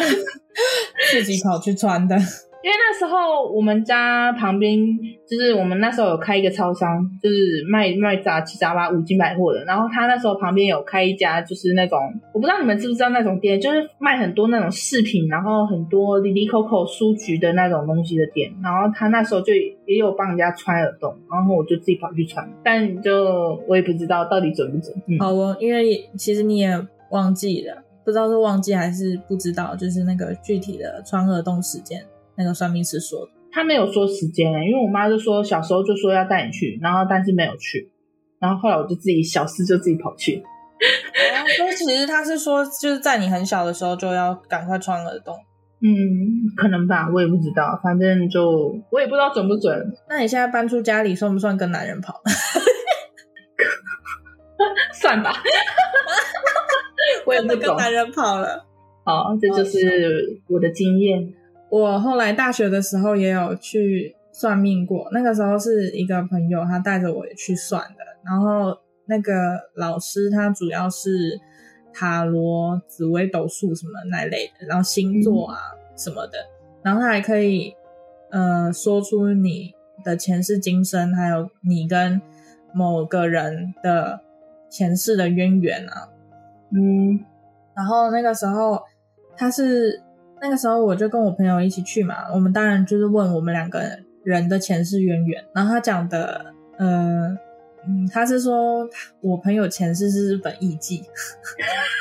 [1.12, 2.16] 自己跑去穿的。
[2.62, 4.76] 因为那时候我们家旁边
[5.26, 9.64] 就是我们那时候有开一个超商，就是卖卖杂七杂八五金百货的。
[9.64, 11.98] 然后他那时候旁边有开一家，就是那种
[12.34, 18.52] 我不知道你们知不知道那种店，就是卖很多那种饰品，然后很多 Lily Coco 书局的那种东西的店。
[18.62, 19.54] 然后他那时候就
[19.86, 24.94] 也有帮人家穿耳洞，然后我就自己跑去穿，但就我也不知道到底准不准。
[25.06, 26.78] 嗯、好哦，因为其实你也
[27.10, 32.04] 忘记了，不知道是忘记还是不知道，就是那个具体的穿耳洞时间。
[32.40, 37.90] 那个算命师说的，他没有说时间，因为我妈就说小时候就说要带你去，然后但是没有去，
[38.40, 40.42] 然后后来我就自己小四就自己跑去。
[41.58, 45.36] 所以其实他是说就是在你很小的时候就要赶快穿耳洞。
[45.82, 45.92] 嗯，
[46.56, 49.92] 可能吧，我也不知道，反正就我也不知道准不准。
[50.08, 52.20] 那你现在搬出家里算不算跟男人跑？
[54.92, 55.32] 算吧，
[57.26, 58.64] 我也不跟男人跑了。
[59.04, 61.32] 好，这就是我的经验。
[61.70, 69.32] 我后来大学的时候也有去算命过，那个时候是一个朋友他带着我去算的，然后那个
[69.76, 71.40] 老师他主要是
[71.94, 75.58] 塔罗、紫微斗数什么那类的，然后星座啊
[75.96, 76.38] 什么的，
[76.82, 77.72] 然后他还可以
[78.30, 79.72] 呃说出你
[80.04, 82.20] 的前世今生，还有你跟
[82.74, 84.20] 某个人的
[84.68, 86.08] 前世的渊源啊，
[86.72, 87.24] 嗯，
[87.76, 88.82] 然后那个时候
[89.36, 90.02] 他是。
[90.40, 93.82] 那个时候我就跟我朋友一起去嘛，我们当然就是问我们两个
[94.22, 95.44] 人的前世渊源。
[95.54, 97.36] 然后他讲的，呃，
[97.86, 98.88] 嗯，他是说
[99.20, 101.02] 我朋友前世是日本艺妓，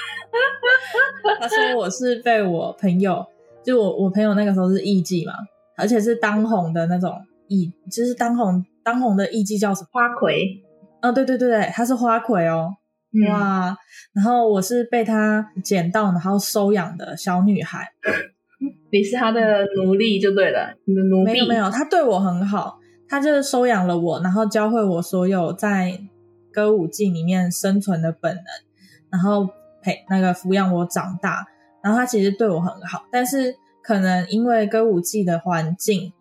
[1.40, 3.26] 他说我是被我朋友，
[3.64, 5.34] 就我我朋友那个时候是艺妓嘛，
[5.78, 10.64] 而且是当红的那种艺，就是当红当红的艺妓叫什么花魁？
[11.02, 12.76] 哦，对对对对，他是花魁哦，
[13.12, 13.78] 嗯、哇，
[14.14, 17.88] 然后我是被他捡到然后收养的小女孩。
[18.92, 21.32] 你是他的奴隶就对了，你的奴隶。
[21.32, 26.00] 没有没有，他对我很好，他就是收养了我，然后教会我所有在
[26.52, 28.44] 歌舞伎里面生存的本能，
[29.12, 29.48] 然后
[29.82, 31.46] 陪那个抚养我长大。
[31.82, 36.12] 然后他其实对我很好，但是可能因为歌舞伎的环境、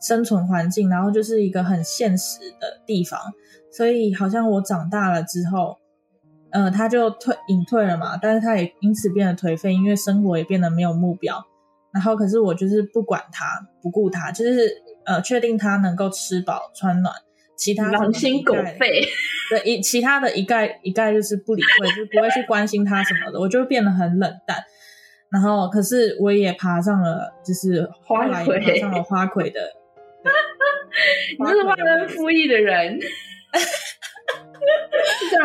[0.00, 3.20] 生存环境，然后就是一个很现实的地方，
[3.70, 5.78] 所以好像我长大了之后，
[6.54, 11.44] 呃，他就退隐退了嘛，但是他也因此变得颓废，因为生活也变得没有目标。
[11.92, 14.70] 然后，可是我就是不管他，不顾他，就是
[15.04, 17.12] 呃，确定他能够吃饱穿暖，
[17.56, 19.06] 其他狼心狗肺，
[19.50, 24.56] 对，一其他的一概一概就是不理会，就不会去关心他什么的，我就变得很冷淡。
[25.30, 29.60] 然后，可是我也爬上了，就是花来也爬上了花魁的，
[31.38, 32.98] 你是忘恩负义的人。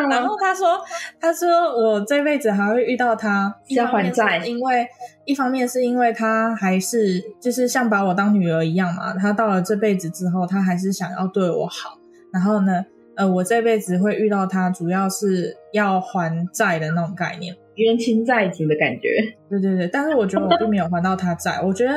[0.08, 0.80] 然后他说
[1.20, 4.38] ：“他说我这辈子还会遇到他，要还债。
[4.38, 4.86] 因为
[5.24, 9.12] 一方面是因为他还是就是像把我当女儿一样嘛。
[9.14, 11.98] 他到了这辈子之后，他还是想要对我好。
[12.32, 12.84] 然后呢，
[13.16, 19.08] 呃，我这辈子会遇到他，主要是要还债的那种概念，冤亲债主的感觉。
[19.48, 21.92] 对对对，但是我觉得我并没有还到他债，我觉得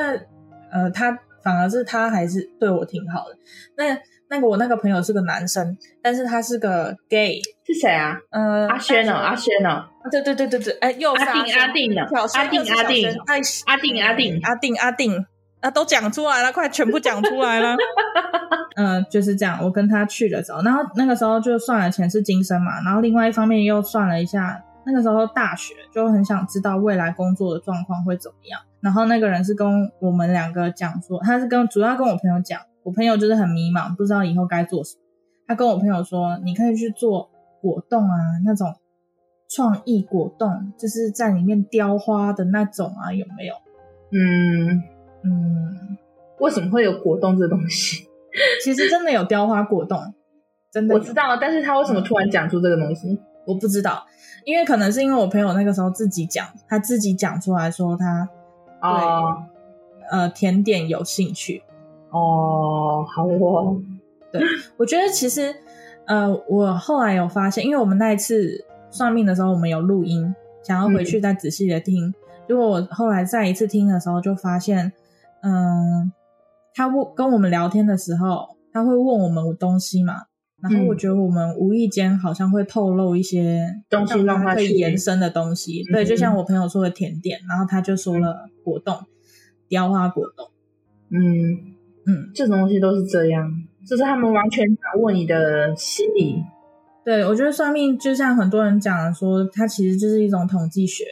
[0.72, 3.38] 呃，他反而是他还是对我挺好的。
[3.78, 3.98] 那。”
[4.34, 8.18] 那个我那个朋友是个男生，但是他是个 gay，是谁啊？
[8.32, 9.14] 呃，阿轩哦？
[9.14, 9.86] 阿轩哦？
[10.10, 12.02] 对对对对对，哎，又是阿定阿定的，
[12.34, 15.26] 阿定阿定，哎，阿定阿定阿定阿定，
[15.62, 17.76] 啊，都讲出来了，快全部讲出来了。
[18.76, 19.60] 嗯，就是这样。
[19.62, 28.60] 我跟他去的时候，然后那个时候就算了前世今生嘛，然后另外一方面又算了一下那个时候大学就很想知道未来工作的状况会怎么样。
[28.82, 35.02] 然后那个人是跟我们两个讲说，他是跟主要跟我朋友讲，我朋友就是很迷茫，不知道以后该做什么。
[35.48, 37.30] 他跟我朋友说，你可以去做
[37.62, 38.16] 果冻啊，
[38.46, 38.74] 那种
[39.50, 43.56] 创意果冻，就是在里面雕花的那种啊，有没有？
[44.12, 44.84] 嗯
[45.24, 45.98] 嗯，
[46.40, 48.08] 为什么会有果冻这东西？
[48.64, 50.14] 其实真的有雕花果冻，
[50.72, 53.10] 真的我知道，但是他为什么突然讲出这个东西？
[53.10, 54.06] 嗯，我不知道，
[54.46, 58.28] 因为可能是因为我朋友那个时候自己讲，他自己讲出来说他
[58.82, 59.44] 对哦
[60.10, 61.64] 呃甜点有兴趣
[62.14, 63.82] 哦，好哦，
[64.32, 64.42] 对，
[64.78, 65.54] 我觉得其实
[66.06, 70.34] 呃我后来有发现，因为我们那一次算命的时候我们有录音，
[70.64, 72.14] 想要回去再仔细的听，
[72.48, 74.94] 结果、嗯、我后来再一次听的时候就发现，
[75.42, 76.12] 嗯。
[76.76, 80.24] 他问跟我们聊天的时候，他会问我们东西嘛，
[80.60, 85.84] 然后我觉得我们无意间好像会透露一些东西，让他可以延伸的东西。
[85.92, 88.98] 对，就像我朋友说的甜点，然后他就说了果冻，
[89.68, 90.50] 雕花果冻。
[91.12, 91.73] 嗯
[92.06, 93.52] 嗯，这种东西都是这样，
[93.86, 96.44] 就是他们完全掌握你的心理。
[97.06, 101.04] 对，我觉得算命就像很多人讲的说，它其实就是一种统计学。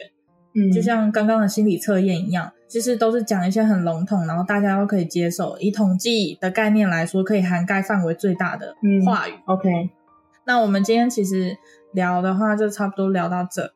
[0.54, 2.52] 嗯，就像刚刚的心理测验一样。
[2.68, 5.58] 其实都是讲一些很笼统，然后大家都可以接受。
[5.58, 8.74] 以统计的概念来说，可以涵盖范围最大的
[9.04, 9.32] 话语。
[9.32, 9.90] 嗯、OK，
[10.46, 11.58] 那我们今天其实
[11.92, 13.74] 聊的话，就差不多聊到这。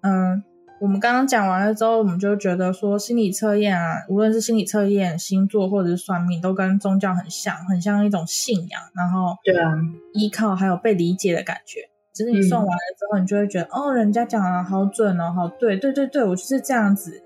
[0.00, 0.42] 嗯，
[0.82, 8.82] 我们刚刚讲完了之后，我们就觉得说，心理测验啊，无论是心理测验、星座或者是算命，都跟宗教很像，很像一种信仰。
[8.92, 9.70] 然后，对啊，
[10.12, 11.88] 依靠还有被理解的感觉。
[12.12, 17.22] 其实你算完了之后，你就会觉得，嗯、哦，人家讲的好准哦，好对，对对对，我就是这样子。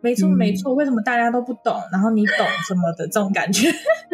[0.00, 0.74] 没错，没错。
[0.74, 1.80] 为什么大家都不懂？
[1.92, 3.68] 然后你懂什么的这种感觉？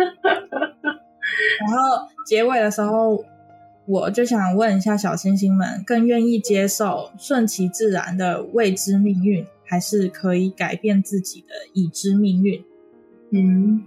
[1.61, 1.79] 然后
[2.27, 3.25] 结尾的时候，
[3.87, 12.65] 我就想问一下小星星们：更愿意接受顺其自然的未知命运，还是可以改变自己的已知命运？
[13.33, 13.83] 嗯，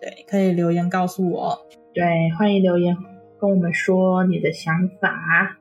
[0.00, 1.66] 对，可以留言告诉我。
[1.94, 2.04] 对，
[2.36, 2.96] 欢迎留言
[3.40, 5.56] 跟我们说你的想法，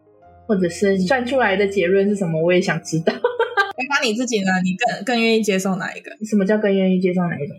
[0.48, 2.42] 或者是算出来的结论是什么？
[2.42, 3.14] 我也想知道。
[3.88, 4.52] 那你自己呢？
[4.64, 6.12] 你更更愿意接受哪一个？
[6.26, 7.56] 什么叫更愿意接受哪一种？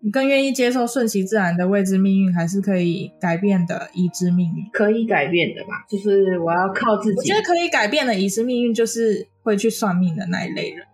[0.00, 4.64] 你更愿意接受顺其自然的未知命运，还是可以改变的已知命运？
[4.72, 7.16] 可以改变的吧，就是我要靠自己。
[7.16, 10.86] 我觉得可以改变的已知命运，就是会去算命的那一类人。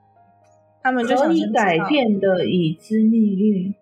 [0.82, 3.74] 他们可以改变的已知命运。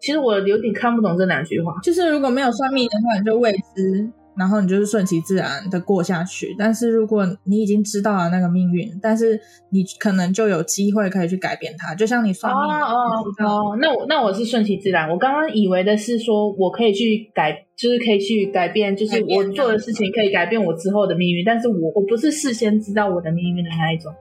[0.00, 1.74] 其实我有点看不懂这两句话。
[1.82, 4.10] 就是如果没有算命的话，你就未知。
[4.36, 9.38] 然后你就是顺其自然的过下去，但是如果你已经知道了那个命运，但是
[9.70, 15.10] 你可能就有机会可以去改变它，就像你算命哦哦哦，那我那我是顺其自然。
[15.10, 24.12] 我刚刚以为的是说我可以去改，就是可以去改变，就是我做的事情可以改变我之后的命运，但是我我不是事先知道我的命运的那一种。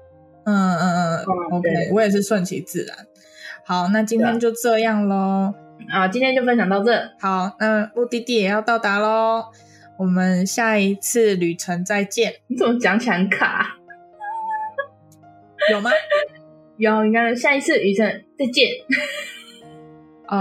[0.45, 2.97] 嗯嗯嗯，嗯，OK，我也是顺其自然。
[3.66, 5.53] 好，那今天就这样喽。
[5.89, 6.91] 啊，今天就分享到这。
[7.20, 9.43] 好，那目的地也要到达喽。
[9.99, 12.35] 我们下一次旅程再见。
[12.47, 13.75] 你 怎么讲起来很卡？
[15.69, 15.91] 有吗？
[16.77, 18.05] 有，你看下一次旅程
[18.37, 18.69] 再见。
[20.27, 20.39] 哦，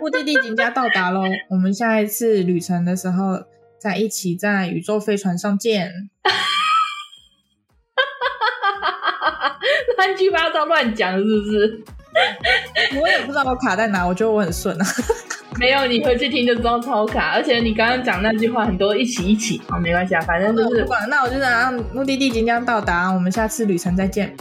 [0.00, 1.22] 目的地即将到达喽。
[1.50, 3.42] 我们下一次旅程的时候，
[3.76, 5.90] 再一起在宇宙飞船上见。
[9.96, 11.82] 乱七八糟乱讲是不是？
[13.00, 14.86] 我也不知道我卡在哪，我觉得我很顺啊。
[15.60, 17.32] 没有，你回去听就知道超卡。
[17.34, 20.82] 而且你刚刚讲那句话，很多一起一起哦，没关系啊，反正就是。
[20.82, 24.34] 不管，那我就让目的地即将到达，我们下次旅程再见。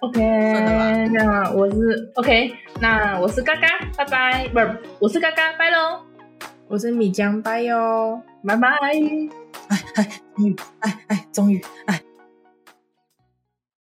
[0.00, 0.20] OK，
[1.12, 4.48] 那我是 OK，那我是嘎嘎，拜拜。
[4.48, 6.00] 不是，我是嘎嘎，拜喽。
[6.68, 8.68] 我是米江，拜哟，拜拜。
[9.68, 12.00] 哎哎，终于，哎哎，终于，哎。